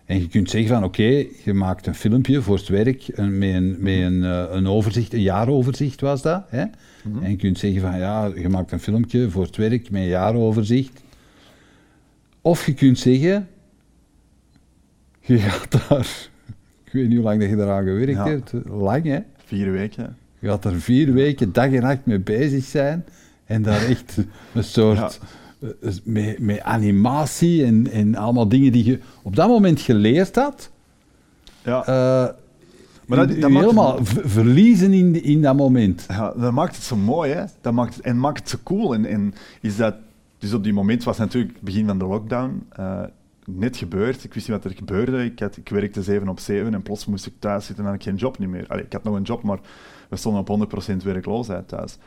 [0.06, 3.54] En je kunt zeggen van, oké, je maakt een filmpje voor het werk een, met,
[3.54, 6.44] een, met een, eh, een overzicht, een jaaroverzicht was dat.
[6.50, 6.66] Hè?
[7.14, 7.24] Mhm.
[7.24, 10.08] En je kunt zeggen van, ja, je maakt een filmpje voor het werk met een
[10.08, 11.02] jaaroverzicht.
[12.42, 13.48] Of je kunt zeggen,
[15.22, 16.30] je gaat daar,
[16.86, 18.28] ik weet niet hoe lang dat je daaraan gewerkt Ja.
[18.28, 19.20] hebt, lang hè.
[19.46, 20.18] Vier weken.
[20.40, 23.06] Je gaat er vier weken dag en nacht mee bezig zijn
[23.46, 24.18] en daar echt
[24.54, 25.20] een soort
[25.62, 30.72] eh, met, met animatie en, en allemaal dingen die je op dat moment geleerd had,
[31.64, 32.34] Ja, eh,
[33.08, 36.06] Maar dat- dat het- helemaal verliezen in, in dat moment.
[36.08, 37.44] ja, dat maakt het zo mooi, hè?
[37.62, 38.94] Dat maakt het, en maakt het zo cool.
[38.94, 39.96] En, en is dat,
[40.38, 42.64] dus op die moment was natuurlijk het begin van de lockdown.
[42.70, 43.02] eh,
[43.46, 44.24] net gebeurd.
[44.24, 45.24] Ik wist niet wat er gebeurde.
[45.26, 48.00] Ik, had, ik werkte 7 op 7 en plots moest ik thuis zitten en had
[48.00, 48.66] ik geen job niet meer.
[48.68, 49.60] Allee, ik had nog een job, maar
[50.10, 51.98] we stonden op 100% werkloosheid thuis.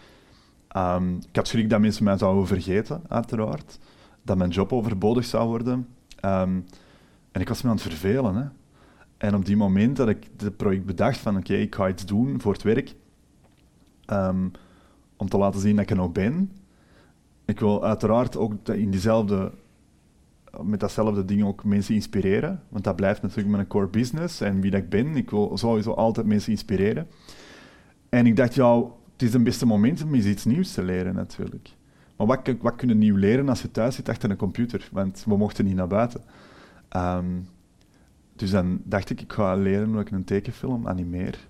[0.69, 3.79] Ehm, ik had schrik dat mensen mij zouden vergeten, uiteraard.
[4.23, 5.87] Dat mijn job overbodig zou worden.
[6.21, 6.51] Ehm,
[7.33, 8.35] en ik was me aan het vervelen.
[8.37, 8.45] Hè.
[9.21, 12.41] En op die moment dat ik het project bedacht van oké, ik ga iets doen
[12.41, 12.95] voor het werk,
[14.07, 14.49] ehm,
[15.17, 16.51] om te laten zien dat ik er nog ben.
[17.45, 19.53] Ik wil uiteraard ook in diezelfde,
[20.63, 24.71] met datzelfde ding ook mensen inspireren, want dat blijft natuurlijk mijn core business en wie
[24.71, 25.17] dat ik ben.
[25.17, 27.07] Ik wil sowieso altijd mensen inspireren.
[28.09, 28.77] En ik dacht, ja,
[29.13, 31.69] het is een beste moment om eens iets nieuws te leren natuurlijk.
[32.17, 34.89] Maar wat, kun- wat kunnen nieuw leren als je thuis zit achter een computer?
[34.93, 36.21] Want we mochten niet naar buiten.
[36.89, 37.27] Ehm,
[38.41, 41.49] dus dan dacht ik, ik ga leren hoe ik een tekenfilm animeer.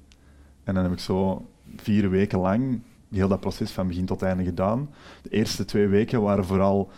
[0.64, 4.45] En dan heb ik zo vier weken lang heel dat proces van begin tot einde
[4.45, 4.91] gedaan.
[5.22, 6.91] De eerste twee weken waren vooral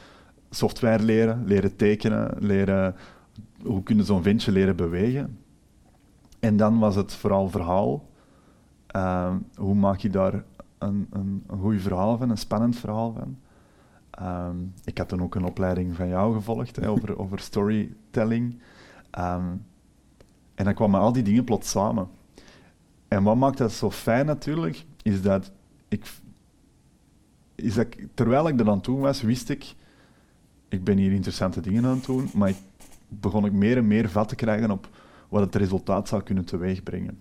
[0.51, 2.95] software leren, leren tekenen, leren
[3.63, 5.39] hoe kunnen zo'n ventje leren bewegen.
[6.41, 8.09] En dan was het vooral verhaal.
[8.87, 10.45] Ehm, hoe maak je daar
[10.79, 13.37] een, een, een goed verhaal van, een spannend verhaal van?
[14.11, 18.61] Ehm, ik had dan ook een opleiding van jou gevolgd hè, over, over storytelling.
[19.11, 19.47] Ehm,
[20.55, 22.09] en dan kwamen al die dingen plots samen.
[23.09, 25.53] En wat maakt dat zo fijn natuurlijk, is dat
[25.89, 26.13] ik,
[27.55, 29.75] is dat ik, terwijl ik dat aan doen was, wist ik,
[30.69, 32.57] ik ben hier interessante dingen aan het doen, maar ik
[33.09, 34.89] begon ik meer en meer vat te krijgen op
[35.29, 37.19] wat het resultaat zou kunnen teweegbrengen.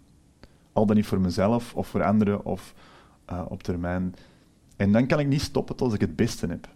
[0.74, 2.74] Al dan niet voor mezelf of voor anderen of
[3.26, 4.16] eh, op termijn.
[4.76, 6.70] En dan kan ik niet stoppen tot ik het beste heb.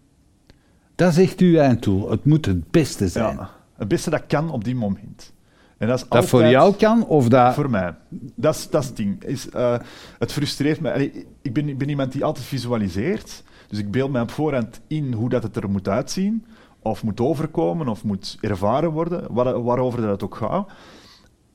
[0.95, 2.09] Dat zegt uw einddoel.
[2.09, 3.35] Het moet het beste zijn.
[3.35, 5.33] Ja, het beste dat kan op die moment.
[5.77, 7.53] En dat is Dat voor jou kan of dat...
[7.53, 7.95] Voor mij.
[8.35, 9.23] Dat is, dat is het ding.
[9.23, 9.77] Is, eh,
[10.19, 10.93] het frustreert me.
[10.93, 13.43] Allee, ik, ben, ik ben iemand die altijd visualiseert.
[13.67, 16.45] Dus ik beeld mij op voorhand in hoe dat het er moet uitzien.
[16.79, 19.33] Of moet overkomen, of moet ervaren worden.
[19.33, 20.69] Waar, waarover dat ook gaat.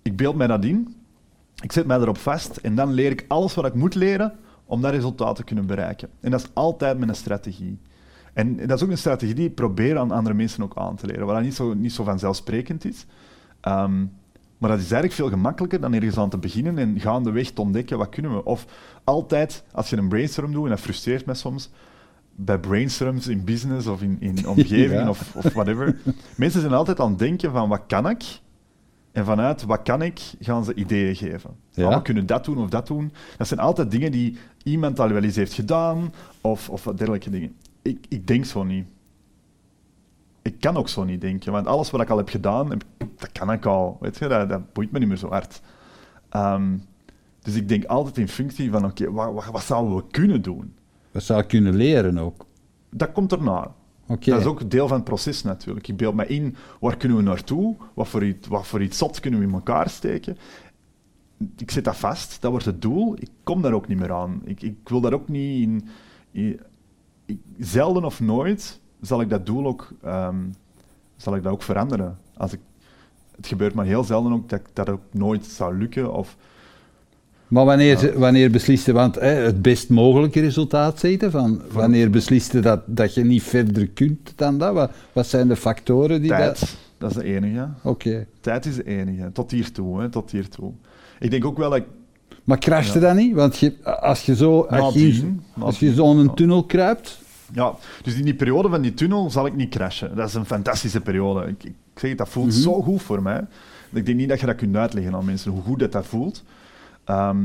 [0.03, 0.95] Ik beeld mij dat in.
[1.63, 2.57] Ik zet mij erop vast.
[2.57, 4.33] En dan leer ik alles wat ik moet leren
[4.65, 6.09] om dat resultaat te kunnen bereiken.
[6.21, 7.79] En dat is altijd mijn strategie.
[8.33, 11.07] En dat is ook een strategie die ik probeer aan andere mensen ook aan te
[11.07, 11.27] leren.
[11.27, 13.07] Wat dat niet zo, niet zo vanzelfsprekend is.
[13.61, 14.01] Ehm,
[14.59, 17.99] maar dat is eigenlijk veel gemakkelijker dan ergens aan te beginnen en gaandeweg te ontdekken
[17.99, 18.45] wat kunnen we.
[18.45, 18.65] Of
[19.05, 21.71] altijd, als je een brainstorm doet, en dat frustreert mij soms,
[22.35, 25.09] bij brainstorms in business of in, in omgeving Ja.
[25.09, 25.97] of, of whatever.
[26.37, 28.23] Mensen zijn altijd aan het denken van wat kan ik?
[29.13, 31.51] En vanuit wat kan ik, gaan ze ideeën geven.
[31.71, 31.89] Ja.
[31.89, 33.13] We kunnen dat doen of dat doen.
[33.37, 37.55] Dat zijn altijd dingen die iemand al wel eens heeft gedaan of, of dergelijke dingen.
[37.83, 38.87] Ik, ik denk zo niet.
[40.43, 42.69] Ik kan ook zo niet denken, want alles wat ik al heb gedaan,
[42.99, 43.97] dat kan ik al.
[44.01, 45.61] Weet je, dat, dat boeit me niet meer zo hard.
[46.29, 46.77] Ehm,
[47.43, 50.75] dus ik denk altijd in functie van, oké, wat, wat, wat zouden we kunnen doen?
[51.11, 52.47] Dat zou ik kunnen leren ook.
[52.91, 53.75] Dat komt erna.
[54.07, 54.31] Oké.
[54.31, 55.89] Dat is ook deel van het proces natuurlijk.
[55.89, 57.77] Ik beeld me in, waar kunnen we naartoe?
[57.95, 60.37] Wat voor iets, wat voor iets zot kunnen we in elkaar steken?
[61.57, 63.15] Ik zet dat vast, dat wordt het doel.
[63.19, 64.41] Ik kom daar ook niet meer aan.
[64.45, 65.85] Ik, ik wil daar ook niet
[66.31, 66.61] in...
[67.59, 70.37] zelden of nooit zal ik dat doel ook, ehm,
[71.17, 72.19] zal ik dat ook veranderen.
[72.37, 72.61] Als ik,
[73.37, 76.13] het gebeurt maar heel zelden ook dat dat ook nooit zou lukken.
[76.15, 76.37] Of,
[77.49, 82.81] Maar wanneer, wanneer besliste, want hè, het best mogelijke resultaat zetten, van wanneer besliste dat,
[82.87, 84.75] dat je niet verder kunt dan dat?
[84.75, 86.77] Wat, wat zijn de factoren die tijd, dat...
[86.99, 87.69] dat is de enige.
[87.83, 88.27] Oké.
[88.41, 89.33] Tijd is de enige.
[89.33, 90.73] Tot hiertoe, hè, tot hiertoe.
[91.19, 91.87] Ik denk ook wel dat ik
[92.45, 93.07] Maar crashte Ja.
[93.07, 93.35] dat niet?
[93.35, 96.33] Want je, als je zo, als je, Nadien, als je nadien, zo in een ja.
[96.33, 97.20] tunnel kruipt,
[97.53, 100.17] Ja, dus in die periode van die tunnel zal ik niet crashen.
[100.17, 101.47] Dat is een fantastische periode.
[101.47, 102.57] Ik, ik zeg het, dat voelt Mhm.
[102.61, 103.47] zo goed voor mij.
[103.93, 106.45] Ik denk niet dat je dat kunt uitleggen aan mensen, hoe goed dat, dat voelt.
[107.05, 107.39] Ehm,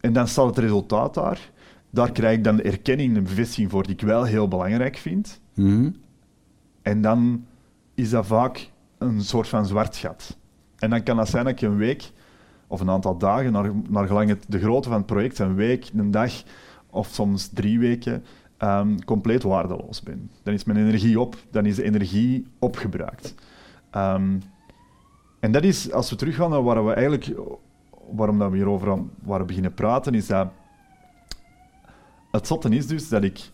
[0.00, 1.50] en dan staat het resultaat daar.
[1.90, 5.40] Daar krijg ik dan de erkenning, de bevestiging voor, die ik wel heel belangrijk vind.
[5.54, 5.90] mhm,
[6.82, 7.44] En dan
[7.94, 10.36] is dat vaak een soort van zwart gat.
[10.78, 12.10] En dan kan dat zijn dat je een week
[12.66, 15.90] of een aantal dagen, naar, naar gelang het, de grootte van het project, een week,
[15.96, 16.32] een dag
[16.90, 18.24] of soms drie weken,
[18.62, 20.30] ehm, compleet waardeloos ben.
[20.42, 23.34] Dan is mijn energie op, dan is de energie opgebruikt.
[23.90, 24.38] Ehm,
[25.40, 27.32] en dat is, als we teruggaan naar waar we eigenlijk,
[28.10, 30.48] waarom dat we hierover we beginnen praten, is dat
[32.30, 33.50] het zotte is dus dat ik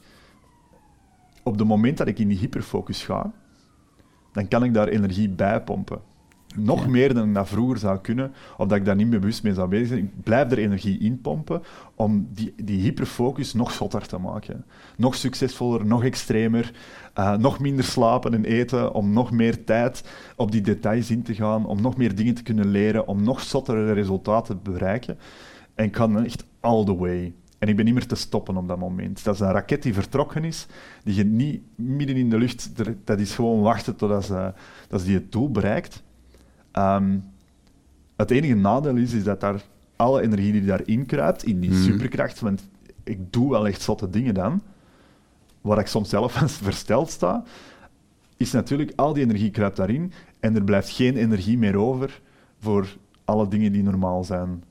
[1.43, 3.33] op het moment dat ik in die hyperfocus ga,
[4.33, 6.01] dan kan ik daar energie bij pompen.
[6.57, 9.55] Nog meer dan ik dat vroeger zou kunnen, of dat ik daar niet bewust mee
[9.55, 9.99] zou bezig zijn.
[10.01, 11.63] Ik blijf er energie in pompen
[11.95, 14.65] om die, die hyperfocus nog zotter te maken.
[14.97, 16.73] Nog succesvoller, nog extremer,
[17.15, 20.05] eh, nog minder slapen en eten, om nog meer tijd
[20.37, 23.41] op die details in te gaan, om nog meer dingen te kunnen leren, om nog
[23.41, 25.19] zottere resultaten te bereiken.
[25.75, 27.33] En ik ga dan echt all the way.
[27.59, 29.25] En ik ben niet meer te stoppen op dat moment.
[29.25, 30.67] Dat is een raket die vertrokken is,
[31.05, 32.71] die je niet midden in de lucht...
[33.05, 34.53] Dat is gewoon wachten totdat ze,
[34.89, 36.03] dat ze die het doel bereikt.
[36.73, 37.19] Ehm,
[38.17, 39.63] het enige nadeel is, is dat daar
[39.97, 41.83] alle energie die daarin kruipt, in die Mhm.
[41.83, 42.69] superkracht, want
[43.05, 44.63] ik doe wel echt zotte dingen dan,
[45.61, 47.43] waar ik soms zelf van versteld sta,
[48.37, 52.21] is natuurlijk al die energie kruipt daarin en er blijft geen energie meer over
[52.61, 54.65] voor alle dingen die normaal zijn.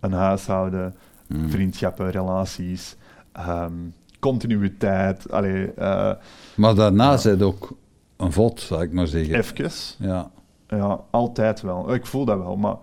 [0.00, 0.94] Een huishouden,
[1.28, 1.48] Mhm.
[1.48, 2.96] vriendschappen, relaties,
[3.32, 3.72] ehm,
[4.18, 6.12] continuïteit, allee, eh
[6.54, 7.76] maar daarna zit ook
[8.16, 9.34] een vod, zou ik maar zeggen.
[9.34, 9.70] even.
[9.98, 10.30] Ja.
[10.76, 11.94] Ja, altijd wel.
[11.94, 12.76] Ik voel dat wel, maar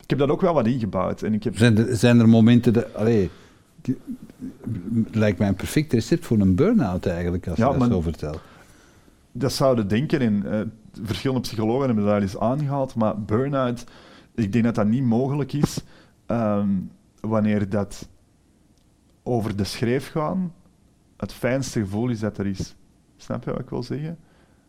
[0.00, 1.22] ik heb dat ook wel wat ingebouwd.
[1.22, 2.72] En ik heb Zijn er, zijn er momenten...
[2.72, 3.30] Dat, allee,
[5.12, 8.40] lijkt mij een perfect recept voor een burn-out eigenlijk, als Ja, je dat zo vertelt.
[9.32, 10.60] dat zouden denken, en eh,
[11.02, 13.84] verschillende psychologen hebben dat al eens aangehaald, maar burn-out,
[14.34, 15.78] ik denk dat dat niet mogelijk is
[16.26, 16.68] ehm,
[17.20, 18.08] wanneer dat
[19.22, 20.52] over de schreef gaan
[21.16, 22.74] het fijnste gevoel is dat er is.
[23.16, 24.18] Snap je wat ik wil zeggen?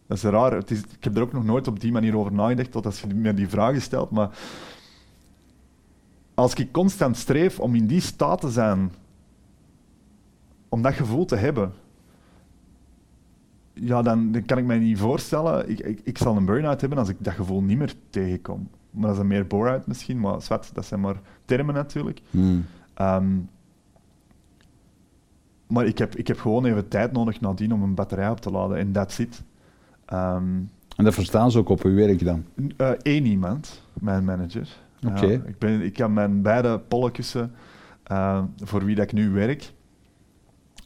[0.08, 0.51] Dat is raar.
[0.51, 3.01] Het is, ik heb er ook nog nooit op die manier over nagedacht, tot als
[3.01, 4.38] je me die vragen stelt, maar
[6.34, 8.91] als ik constant streef om in die staat te zijn,
[10.70, 11.74] om dat gevoel te hebben,
[13.74, 15.70] ja, dan, dan kan ik mij niet voorstellen.
[15.70, 18.70] Ik, ik, ik zal een burn-out hebben als ik dat gevoel niet meer tegenkom.
[18.89, 22.22] Maar dat is een meer bore-out misschien, maar zwart, dat zijn maar termen natuurlijk.
[22.30, 22.66] Hmm.
[22.93, 23.38] Ehm,
[25.68, 28.51] maar ik heb, ik heb gewoon even tijd nodig nadien om een batterij op te
[28.51, 29.43] laden en that's it.
[30.06, 30.58] Ehm,
[30.95, 32.45] En dat verstaan ze ook op uw werk dan?
[32.78, 34.68] eh, één iemand, mijn manager.
[35.08, 35.26] Oké.
[35.45, 37.51] Ik, ben, ik kan mijn beide pollenkussen,
[38.03, 39.74] eh, voor wie dat ik nu werk,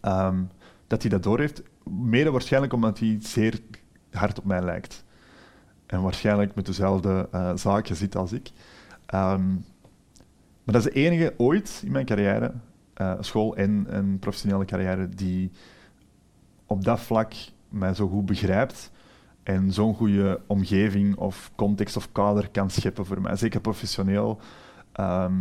[0.01, 0.41] ehm,
[0.87, 1.63] dat hij dat doorheeft.
[1.83, 3.59] Mede waarschijnlijk omdat hij zeer
[4.11, 5.03] hard op mij lijkt.
[5.85, 8.51] En waarschijnlijk met dezelfde eh, zaken zit als ik.
[9.05, 9.47] Ehm,
[10.63, 12.53] maar dat is de enige ooit in mijn carrière,
[12.93, 15.51] eh, school en, en professionele carrière, die
[16.65, 17.33] op dat vlak
[17.69, 18.91] mij zo goed begrijpt
[19.43, 23.35] en zo'n goede omgeving of context of kader kan scheppen voor mij.
[23.35, 24.39] Zeker professioneel.
[24.91, 25.33] Ehm,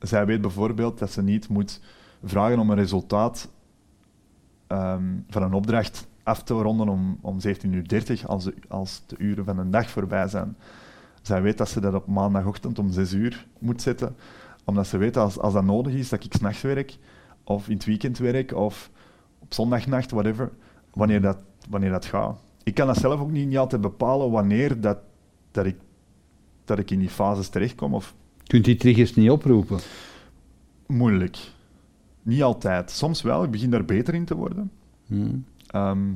[0.00, 1.80] zij weet bijvoorbeeld dat ze niet moet
[2.24, 3.50] vragen om een resultaat
[4.66, 9.16] ehm, van een opdracht af te ronden om, om 17.30 uur als de, als de
[9.18, 10.56] uren van een dag voorbij zijn.
[11.22, 14.16] Zij weet dat ze dat op maandagochtend om 6 uur moet zetten,
[14.64, 16.98] omdat ze weet als, als dat nodig is dat ik s'nachts werk,
[17.44, 18.90] of in het weekend werk, of
[19.38, 20.52] op zondagnacht, whatever,
[20.92, 22.42] wanneer dat, wanneer dat gaat.
[22.64, 24.98] Ik kan dat zelf ook niet, niet altijd bepalen wanneer dat,
[25.50, 25.76] dat, ik,
[26.64, 27.94] dat ik in die fases terechtkom.
[27.94, 28.14] Of
[28.46, 29.78] Kunt die triggers niet oproepen?
[30.86, 31.38] moeilijk.
[32.22, 32.90] Niet altijd.
[32.90, 34.70] Soms wel, ik begin daar beter in te worden.
[35.06, 35.44] Hmm.
[35.66, 36.12] Ehm,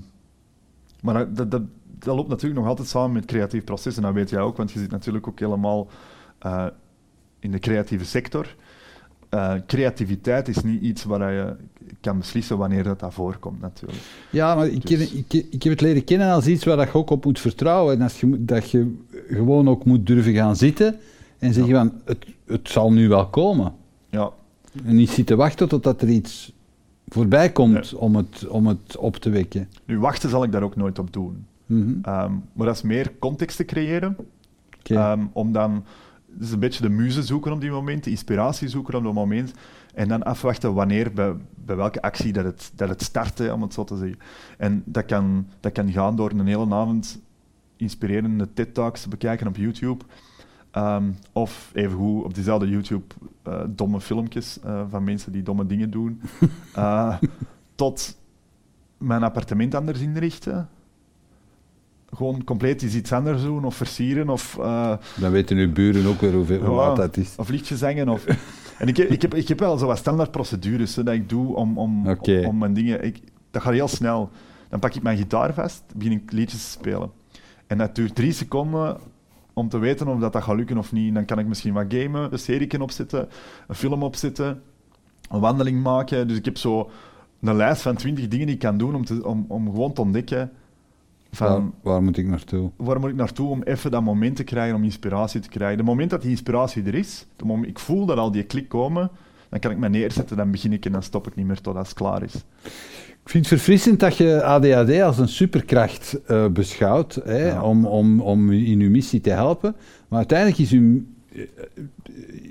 [1.00, 1.62] maar dat, dat, dat,
[1.98, 3.96] dat loopt natuurlijk nog altijd samen met creatief proces.
[3.96, 5.88] En dat weet jij ook, want je zit natuurlijk ook helemaal
[6.38, 6.66] eh,
[7.38, 8.56] in de creatieve sector.
[9.28, 11.54] Eh, creativiteit is niet iets waar je
[12.00, 13.98] kan beslissen wanneer dat, dat voorkomt, natuurlijk.
[14.30, 16.86] Ja, maar ik, ken- Dus- ik, ik heb het leren kennen als iets waar dat
[16.86, 17.94] je ook op moet vertrouwen.
[17.94, 18.96] En als je, dat je
[19.28, 20.96] gewoon ook moet durven gaan zitten
[21.38, 23.72] en zeggen van, het, het zal nu wel komen.
[24.10, 24.30] Ja,
[24.84, 26.52] En niet zitten wachten totdat er iets
[27.08, 29.68] voorbij komt om, het, om het op te wekken.
[29.84, 31.46] nu wachten zal ik daar ook nooit op doen.
[31.66, 31.90] Mhm.
[32.02, 34.16] Ehm, maar dat is meer context te creëren.
[34.82, 35.84] Ehm, om dan
[36.30, 39.52] dus een beetje de muze zoeken op die moment, de inspiratie zoeken op dat moment.
[39.94, 43.62] En dan afwachten wanneer, bij, bij welke actie dat het, dat het start, hè, om
[43.62, 44.18] het zo te zeggen.
[44.58, 47.20] En dat kan, dat kan gaan door een hele avond
[47.76, 50.04] inspirerende TED-talks te bekijken op YouTube.
[50.70, 53.04] Ehm, of evengoed op diezelfde YouTube
[53.42, 56.20] eh, domme filmpjes eh, van mensen die domme dingen doen.
[56.74, 57.16] Eh,
[57.74, 58.16] tot
[58.98, 60.68] mijn appartement anders inrichten.
[62.10, 66.20] Gewoon compleet iets iets anders doen of versieren of, eh, Dan weten uw buren ook
[66.20, 67.34] weer hoeveel, hoe laat dat is.
[67.36, 68.08] of liedjes zingen.
[68.08, 68.24] Of...
[68.78, 71.28] en ik heb, ik, heb, ik heb wel zo wat standaard procedures hè, dat ik
[71.28, 73.04] doe om, om, om mijn dingen...
[73.04, 74.30] Ik, dat gaat heel snel.
[74.68, 77.10] Dan pak ik mijn gitaar vast, begin ik liedjes te spelen.
[77.66, 78.96] En dat duurt drie seconden
[79.52, 81.14] om te weten of dat, dat gaat lukken of niet.
[81.14, 83.28] Dan kan ik misschien wat gamen, een serie opzetten,
[83.68, 84.62] een film opzetten,
[85.30, 86.28] een wandeling maken.
[86.28, 86.90] Dus ik heb zo
[87.40, 90.00] een lijst van twintig dingen die ik kan doen om, te, om, om gewoon te
[90.00, 90.52] ontdekken
[91.32, 91.48] van
[91.82, 92.70] Waar, waar moet ik naartoe?
[92.76, 95.76] waar moet ik naartoe om even dat moment te krijgen, om inspiratie te krijgen.
[95.78, 98.68] De moment dat die inspiratie er is, de moment, ik voel dat al die klik
[98.68, 99.10] komen,
[99.48, 101.84] dan kan ik me neerzetten, dan begin ik en dan stop ik niet meer totdat
[101.86, 102.34] het klaar is.
[103.22, 107.62] Ik vind het verfrissend dat je ADHD als een superkracht eh, beschouwt hè, Ja.
[107.62, 109.76] om, om, om in uw missie te helpen.
[110.08, 111.46] Maar uiteindelijk is uw, eh, eh,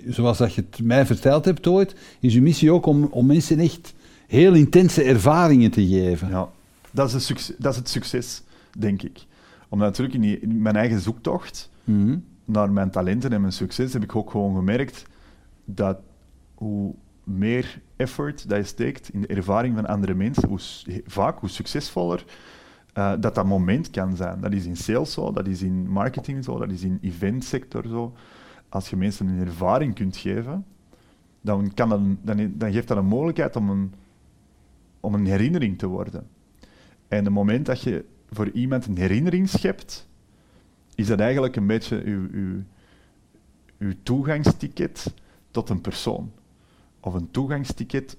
[0.08, 3.60] zoals dat je het mij verteld hebt ooit, is uw missie ook om, om mensen
[3.60, 3.94] echt
[4.28, 6.30] heel intense ervaringen te geven.
[6.30, 6.48] Ja,
[6.92, 8.42] dat is, dat is het succes,
[8.80, 9.26] denk ik.
[9.70, 12.18] Omdat natuurlijk in, die, in mijn eigen zoektocht Mhm.
[12.46, 15.06] naar mijn talenten en mijn succes heb ik ook gewoon gemerkt
[15.66, 16.00] dat
[16.56, 20.60] hoe meer effort dat je steekt in de ervaring van andere mensen, hoe,
[21.06, 22.26] vaak hoe succesvoller
[22.94, 24.42] eh, dat dat moment kan zijn.
[24.42, 28.14] Dat is in sales zo, dat is in marketing zo, dat is in eventsector zo.
[28.70, 30.66] Als je mensen een ervaring kunt geven,
[31.42, 33.94] dan, kan dat, dan, dan geeft dat een mogelijkheid om een,
[35.00, 36.28] om een herinnering te worden.
[37.08, 40.08] En het moment dat je voor iemand een herinnering schept,
[40.96, 42.64] is dat eigenlijk een beetje uw, uw,
[43.78, 45.14] uw toegangsticket
[45.52, 46.32] tot een persoon.
[47.00, 48.18] Of een toegangsticket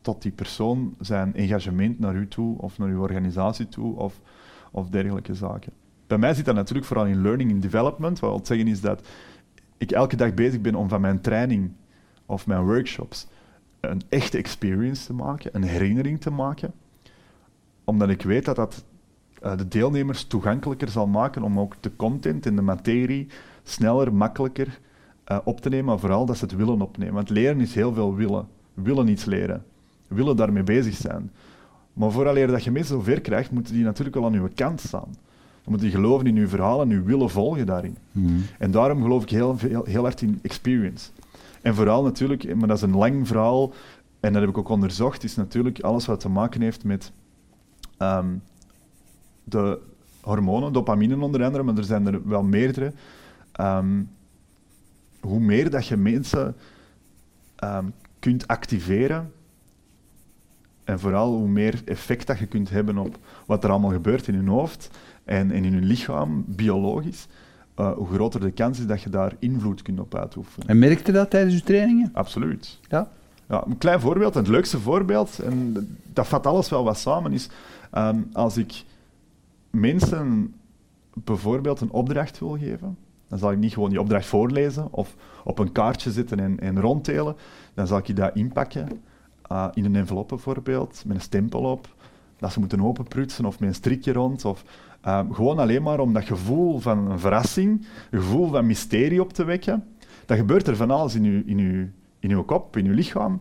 [0.00, 4.20] tot die persoon zijn engagement naar u toe, of naar uw organisatie toe, of,
[4.70, 5.72] of dergelijke zaken.
[6.06, 8.18] Bij mij zit dat natuurlijk vooral in learning and development.
[8.18, 9.08] Wat wil zeggen is dat
[9.76, 11.72] ik elke dag bezig ben om van mijn training
[12.26, 13.26] of mijn workshops
[13.80, 16.72] een echte experience te maken, een herinnering te maken.
[17.84, 18.84] Omdat ik weet dat dat
[19.42, 23.26] eh, de deelnemers toegankelijker zal maken om ook de content en de materie
[23.62, 24.78] sneller, makkelijker
[25.24, 27.14] eh, op te nemen, maar vooral dat ze het willen opnemen.
[27.14, 28.46] Want leren is heel veel willen.
[28.74, 29.64] Willen iets leren.
[30.08, 31.30] Willen daarmee bezig zijn.
[31.92, 35.08] Maar vooraleer dat je mensen zover krijgt, moeten die natuurlijk wel aan uw kant staan.
[35.10, 37.96] Dan moeten die geloven in uw verhaal en u willen volgen daarin.
[38.12, 38.34] Mhm.
[38.58, 41.10] En daarom geloof ik heel, heel, heel hard in experience.
[41.62, 43.72] En vooral natuurlijk, maar dat is een lang verhaal,
[44.20, 47.12] en dat heb ik ook onderzocht, is natuurlijk alles wat te maken heeft met
[47.98, 48.26] ehm,
[49.44, 49.78] de
[50.20, 52.92] hormonen, dopamine onder andere, maar er zijn er wel meerdere.
[53.52, 54.02] Ehm,
[55.20, 56.56] hoe meer dat je mensen
[57.56, 57.84] ehm,
[58.18, 59.32] kunt activeren,
[60.84, 64.44] en vooral hoe meer effect dat je kunt hebben op wat er allemaal gebeurt in
[64.44, 64.90] je hoofd
[65.24, 67.26] en, en in je lichaam, biologisch,
[67.74, 70.68] eh, hoe groter de kans is dat je daar invloed kunt op uitoefenen.
[70.68, 72.10] En merkte dat tijdens uw trainingen?
[72.12, 72.78] Absoluut.
[72.88, 73.08] Ja.
[73.48, 75.74] Ja, een klein voorbeeld, het leukste voorbeeld, en
[76.12, 77.48] dat vat alles wel wat samen, is
[77.90, 78.84] ehm, als ik
[79.72, 80.54] mensen
[81.14, 82.96] bijvoorbeeld een opdracht wil geven,
[83.28, 86.80] dan zal ik niet gewoon die opdracht voorlezen of op een kaartje zitten en, en
[86.80, 87.36] ronddelen.
[87.74, 88.88] Dan zal ik dat inpakken
[89.42, 91.94] eh, in een envelop bijvoorbeeld, met een stempel op,
[92.38, 94.44] dat ze moeten openprutsen of met een strikje rond.
[94.44, 94.64] Of,
[95.00, 99.32] ehm, gewoon alleen maar om dat gevoel van een verrassing, een gevoel van mysterie op
[99.32, 99.84] te wekken.
[100.26, 103.40] Dat gebeurt er van alles in uw, in uw, in uw kop, in uw lichaam,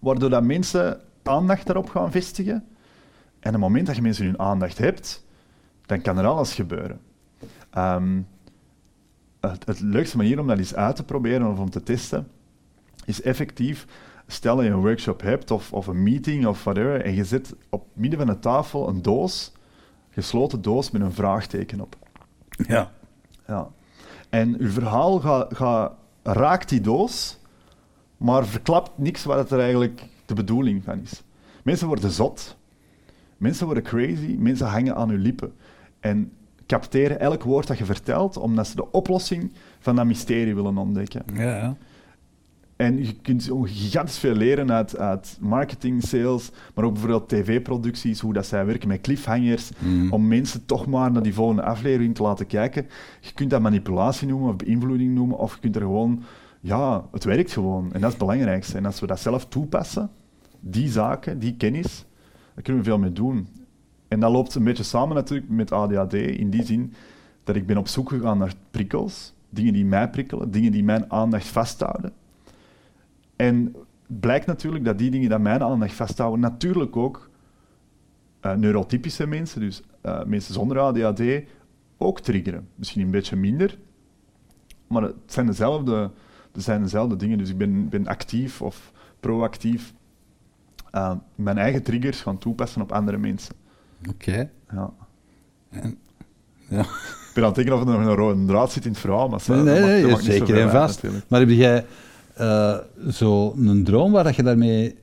[0.00, 2.54] waardoor dat mensen aandacht daarop gaan vestigen.
[2.54, 5.24] En op het moment dat je mensen hun aandacht hebt,
[5.86, 7.00] dan kan er alles gebeuren.
[7.70, 8.20] Ehm,
[9.40, 12.28] het, het leukste manier om dat eens uit te proberen of om te testen,
[13.04, 13.86] is effectief
[14.26, 17.54] stel dat je een workshop hebt of, of een meeting of whatever, en je zet
[17.68, 19.52] op midden van de tafel een doos,
[20.10, 21.96] gesloten doos met een vraagteken op.
[22.66, 22.90] Ja.
[23.46, 23.68] Ja.
[24.28, 27.38] En uw verhaal ga, ga, raakt die doos,
[28.16, 31.22] maar verklapt niks wat er eigenlijk de bedoeling van is.
[31.62, 32.56] Mensen worden zot,
[33.36, 35.52] mensen worden crazy, mensen hangen aan uw lippen.
[36.02, 36.32] En
[36.66, 41.22] capteren elk woord dat je vertelt, omdat ze de oplossing van dat mysterie willen ontdekken.
[41.34, 41.76] Ja, ja.
[42.76, 48.32] En je kunt gigantisch veel leren uit, uit marketing, sales, maar ook bijvoorbeeld tv-producties, hoe
[48.32, 50.12] dat zij werken met cliffhangers, Mm.
[50.12, 52.86] om mensen toch maar naar die volgende aflevering te laten kijken.
[53.20, 56.22] Je kunt dat manipulatie noemen of beïnvloeding noemen, of je kunt er gewoon,
[56.60, 57.84] ja, het werkt gewoon.
[57.84, 58.76] En dat is het belangrijkste.
[58.76, 60.10] En als we dat zelf toepassen,
[60.60, 62.04] die zaken, die kennis,
[62.54, 63.48] daar kunnen we veel mee doen.
[64.12, 66.92] En dat loopt een beetje samen natuurlijk met ADHD, in die zin
[67.44, 71.10] dat ik ben op zoek gegaan naar prikkels, dingen die mij prikkelen, dingen die mijn
[71.10, 72.12] aandacht vasthouden.
[73.36, 73.74] En
[74.06, 77.30] blijkt natuurlijk dat die dingen die mijn aandacht vasthouden, natuurlijk ook
[78.40, 81.22] eh, neurotypische mensen, dus eh, mensen zonder ADHD,
[81.96, 82.68] ook triggeren.
[82.74, 83.78] Misschien een beetje minder,
[84.86, 86.10] maar het zijn dezelfde,
[86.52, 87.38] het zijn dezelfde dingen.
[87.38, 89.94] Dus ik ben, ben actief of proactief
[90.90, 93.60] eh, mijn eigen triggers gaan toepassen op andere mensen.
[94.10, 94.50] Oké.
[94.72, 94.92] Ja.
[96.68, 96.80] Ja.
[96.80, 99.28] Ik ben aan het denken of er nog een rode draad zit in het verhaal,
[99.28, 101.02] maar Nee, nee, zeker en vast.
[101.28, 101.86] Maar heb jij
[102.34, 102.78] eh,
[103.10, 104.98] zo een droom waar dat je daarmee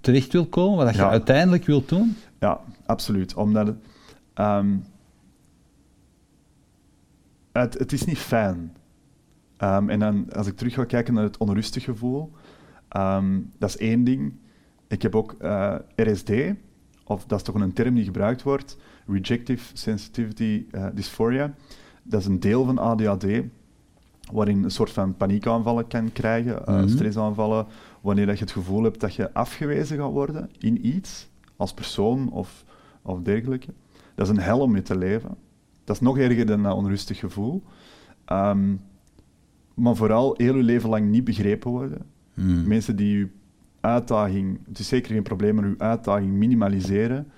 [0.00, 2.16] terecht wil komen, wat dat je uiteindelijk wilt doen?
[2.40, 3.34] Ja, absoluut.
[3.34, 3.76] Omdat het,
[4.34, 4.76] ehm,
[7.52, 8.76] het, het is niet fijn.
[9.56, 12.32] Ehm, en dan, als ik terug ga kijken naar het onrustig gevoel,
[12.88, 14.32] ehm, dat is één ding.
[14.88, 16.30] Ik heb ook eh, RSD,
[17.04, 18.76] of dat is toch een term die gebruikt wordt,
[19.06, 21.54] Rejective Sensitivity eh, Dysphoria.
[22.02, 23.26] Dat is een deel van ADHD,
[24.32, 26.88] waarin een soort van paniekaanvallen kan krijgen, eh, Mhm.
[26.88, 27.66] stressaanvallen,
[28.00, 32.30] wanneer dat je het gevoel hebt dat je afgewezen gaat worden in iets, als persoon
[32.30, 32.64] of,
[33.02, 33.68] of dergelijke.
[34.14, 35.36] Dat is een hel om mee te leven.
[35.84, 37.62] Dat is nog erger dan dat onrustig gevoel.
[38.24, 38.74] Ehm,
[39.74, 42.02] maar vooral heel je leven lang niet begrepen worden.
[42.34, 42.66] Hmm.
[42.66, 43.28] Mensen die uw
[43.82, 47.30] uitdaging, het is zeker geen probleem, maar uw uitdaging minimaliseren.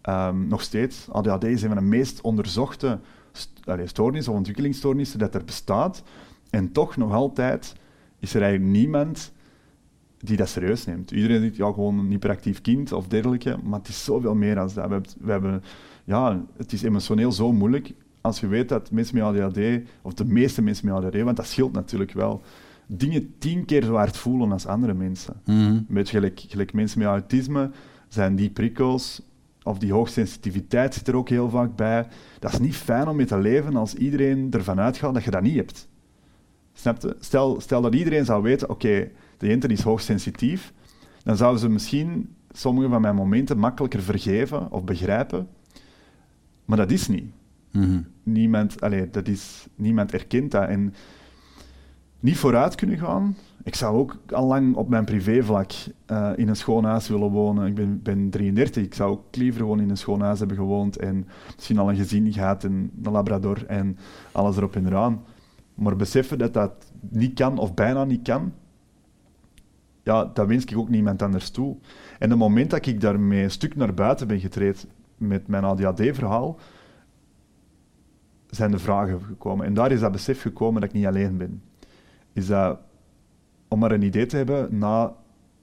[0.00, 2.98] Ehm, nog steeds, ADHD is een van de meest onderzochte
[3.84, 6.02] stoornissen of ontwikkelingsstoornissen dat er bestaat.
[6.50, 7.74] En toch nog altijd
[8.18, 9.32] is er eigenlijk niemand
[10.18, 11.10] die dat serieus neemt.
[11.10, 14.70] Iedereen denkt, ja, gewoon een hyperactief kind of dergelijke, maar het is zoveel meer dan
[14.74, 14.88] dat.
[14.88, 15.62] We we hebben,
[16.04, 19.58] ja, het is emotioneel zo moeilijk als je weet dat mensen met ADHD,
[20.02, 22.42] of de meeste mensen met ADHD, want dat scheelt natuurlijk wel,
[22.96, 25.40] dingen tien keer zo hard voelen als andere mensen.
[25.44, 25.58] Mhm.
[25.58, 27.70] Een beetje gelijk, gelijk mensen met autisme,
[28.08, 29.22] zijn die prikkels,
[29.62, 32.06] of die hoogsensitiviteit zit er ook heel vaak bij.
[32.38, 35.42] Dat is niet fijn om mee te leven als iedereen ervan uitgaat dat je dat
[35.42, 35.88] niet hebt.
[36.72, 37.16] Snap je?
[37.20, 40.72] Stel, stel dat iedereen zou weten, oké, de Jente is hoogsensitief,
[41.22, 45.48] dan zouden ze misschien sommige van mijn momenten makkelijker vergeven of begrijpen.
[46.64, 47.30] Maar dat is niet.
[47.70, 48.00] Mhm.
[48.22, 50.68] Niemand, allee, dat is, niemand erkent dat.
[50.68, 50.94] En
[52.22, 53.36] niet vooruit kunnen gaan.
[53.64, 55.72] Ik zou ook al lang op mijn privévlak
[56.06, 57.66] eh, in een schoon huis willen wonen.
[57.66, 60.96] Ik ben, ben 33, ik zou ook liever gewoon in een schoon huis hebben gewoond
[60.96, 63.98] en misschien al een gezin gehad en een labrador en
[64.32, 65.24] alles erop en eraan.
[65.74, 68.52] Maar beseffen dat dat niet kan of bijna niet kan,
[70.02, 71.76] ja, dat wens ik ook niemand anders toe.
[72.18, 76.58] En het moment dat ik daarmee een stuk naar buiten ben getreden met mijn ADHD-verhaal,
[78.50, 79.66] zijn de vragen gekomen.
[79.66, 81.62] En daar is dat besef gekomen dat ik niet alleen ben.
[82.32, 82.78] Is dat,
[83.68, 85.14] om maar een idee te hebben, na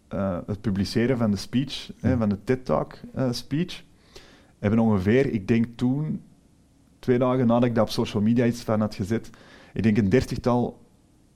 [0.07, 3.83] eh, het publiceren van de speech, hè, van de TED-talk eh, speech,
[4.59, 6.21] hebben ongeveer, ik denk toen,
[6.99, 9.29] twee dagen nadat ik dat op social media iets van had gezet,
[9.73, 10.79] ik denk een dertigtal,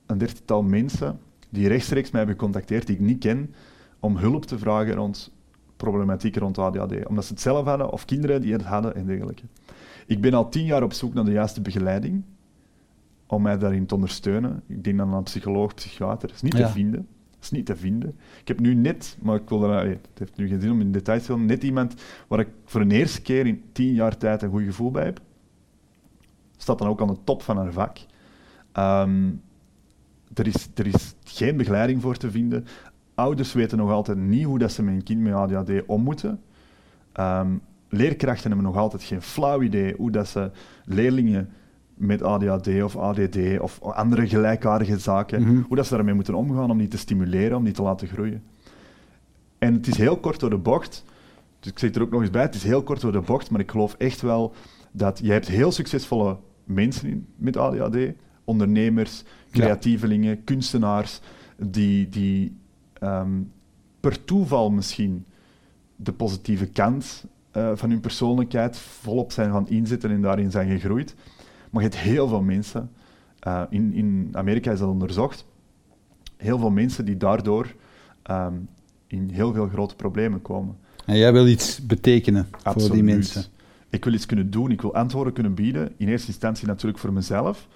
[0.06, 1.20] een dertigtal mensen
[1.50, 3.54] die rechtstreeks mij hebben gecontacteerd, die ik niet ken,
[4.00, 5.32] om hulp te vragen rond
[5.78, 7.08] problematiek rond ADHD.
[7.08, 9.44] Omdat ze het zelf hadden, of kinderen die het hadden en dergelijke.
[10.06, 12.24] Ik ben al tien jaar op zoek naar de juiste begeleiding,
[13.34, 14.64] om mij daarin te ondersteunen.
[14.68, 16.28] Ik denk dan aan een psycholoog, psychiater.
[16.28, 16.66] Dat is niet Ja.
[16.68, 17.08] te vinden.
[17.32, 18.16] Dat is niet te vinden.
[18.42, 20.92] Ik heb nu net, maar ik wil daar, het heeft nu geen zin om in
[20.92, 21.94] details te gaan, net iemand
[22.28, 25.20] waar ik voor de eerste keer in tien jaar tijd een goed gevoel bij heb.
[26.58, 27.98] Staat dan ook aan de top van haar vak.
[28.72, 29.30] Ehm,
[30.34, 32.66] er, is, er is geen begeleiding voor te vinden.
[33.16, 36.42] Ouders weten nog altijd niet hoe dat ze met een kind met ADHD om moeten.
[37.12, 37.52] Ehm,
[37.90, 40.52] leerkrachten hebben nog altijd geen flauw idee hoe dat ze
[40.86, 41.50] leerlingen
[41.96, 45.62] met ADHD of ADD of andere gelijkaardige zaken, Mhm.
[45.68, 48.44] hoe dat ze daarmee moeten omgaan om die te stimuleren, om die te laten groeien.
[49.58, 51.04] En het is heel kort door de bocht,
[51.60, 53.50] dus ik zeg er ook nog eens bij, het is heel kort door de bocht,
[53.52, 54.54] maar ik geloof echt wel
[54.92, 57.98] dat je hebt heel succesvolle mensen in, met ADHD,
[58.44, 59.60] ondernemers, Ja.
[59.60, 61.20] creatievelingen, kunstenaars,
[61.58, 62.56] die, die
[63.00, 63.30] ehm,
[64.00, 65.26] per toeval misschien
[65.96, 67.26] de positieve kant
[67.58, 71.16] uh, van hun persoonlijkheid volop zijn gaan inzetten en daarin zijn gegroeid.
[71.74, 72.92] Maar je hebt heel veel mensen,
[73.48, 75.46] uh, in, in Amerika is dat onderzocht,
[76.38, 77.74] heel veel mensen die daardoor
[78.32, 78.68] um,
[79.08, 80.78] in heel veel grote problemen komen.
[81.06, 82.88] En jij wil iets betekenen Absoluut.
[82.88, 83.44] voor die mensen?
[83.90, 85.94] Ik wil iets kunnen doen, ik wil antwoorden kunnen bieden.
[85.98, 87.68] In eerste instantie natuurlijk voor mezelf,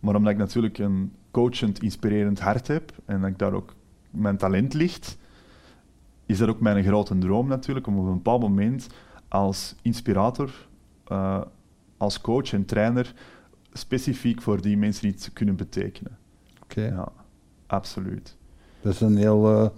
[0.00, 3.74] maar omdat ik natuurlijk een coachend, inspirerend hart heb en dat ik daar ook
[4.10, 5.18] mijn talent ligt,
[6.26, 8.86] is dat ook mijn grote droom natuurlijk, om op een bepaald moment
[9.28, 10.50] als inspirator,
[11.12, 11.40] uh,
[11.96, 13.14] als coach en trainer,
[13.76, 16.18] specifiek voor die mensen iets te kunnen betekenen.
[16.62, 16.80] Oké.
[16.82, 17.12] Ja,
[17.66, 18.36] absoluut.
[18.80, 19.68] Dat is een heel, uh,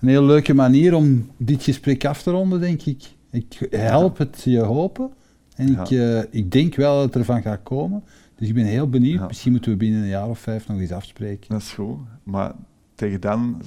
[0.00, 3.02] een heel leuke manier om dit gesprek af te ronden, denk ik.
[3.30, 5.10] Ik help het je hopen
[5.54, 5.80] en ja.
[5.82, 8.04] ik, uh, ik denk wel dat het ervan gaat komen.
[8.34, 9.18] Dus ik ben heel benieuwd.
[9.18, 9.26] Ja.
[9.26, 11.48] Misschien moeten we binnen een jaar of vijf nog eens afspreken.
[11.48, 11.98] Dat is goed.
[12.22, 12.52] Maar
[12.94, 13.62] tegen dan...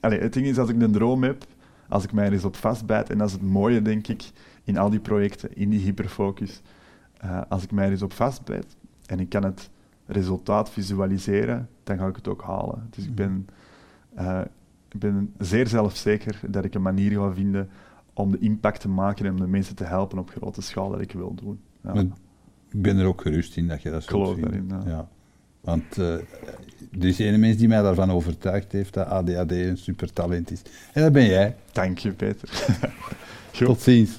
[0.00, 1.46] Allee, het ding is, als ik een droom heb,
[1.88, 4.30] als ik mij er eens op vastbijt, en dat is het mooie, denk ik,
[4.64, 6.60] in al die projecten, in die hyperfocus,
[7.24, 8.76] uh, als ik mij er eens op vastbijt
[9.06, 9.70] en ik kan het
[10.06, 12.86] resultaat visualiseren, dan ga ik het ook halen.
[12.90, 13.48] Dus ik ben,
[14.18, 14.40] uh,
[14.88, 17.68] ik ben zeer zelfzeker dat ik een manier ga vinden
[18.12, 21.00] om de impact te maken en om de mensen te helpen op grote schaal dat
[21.00, 21.60] ik wil doen.
[21.82, 21.94] Ja.
[21.94, 22.04] Maar
[22.68, 24.82] ik ben er ook gerust in dat je dat zo geloof daarin, ja.
[24.86, 25.08] ja.
[25.60, 30.50] Want uh, er is ene mens die mij daarvan overtuigd heeft dat ADHD een supertalent
[30.50, 30.62] is.
[30.92, 31.56] En dat ben jij.
[31.72, 32.48] Dank je, Peter.
[33.58, 34.18] Tot ziens.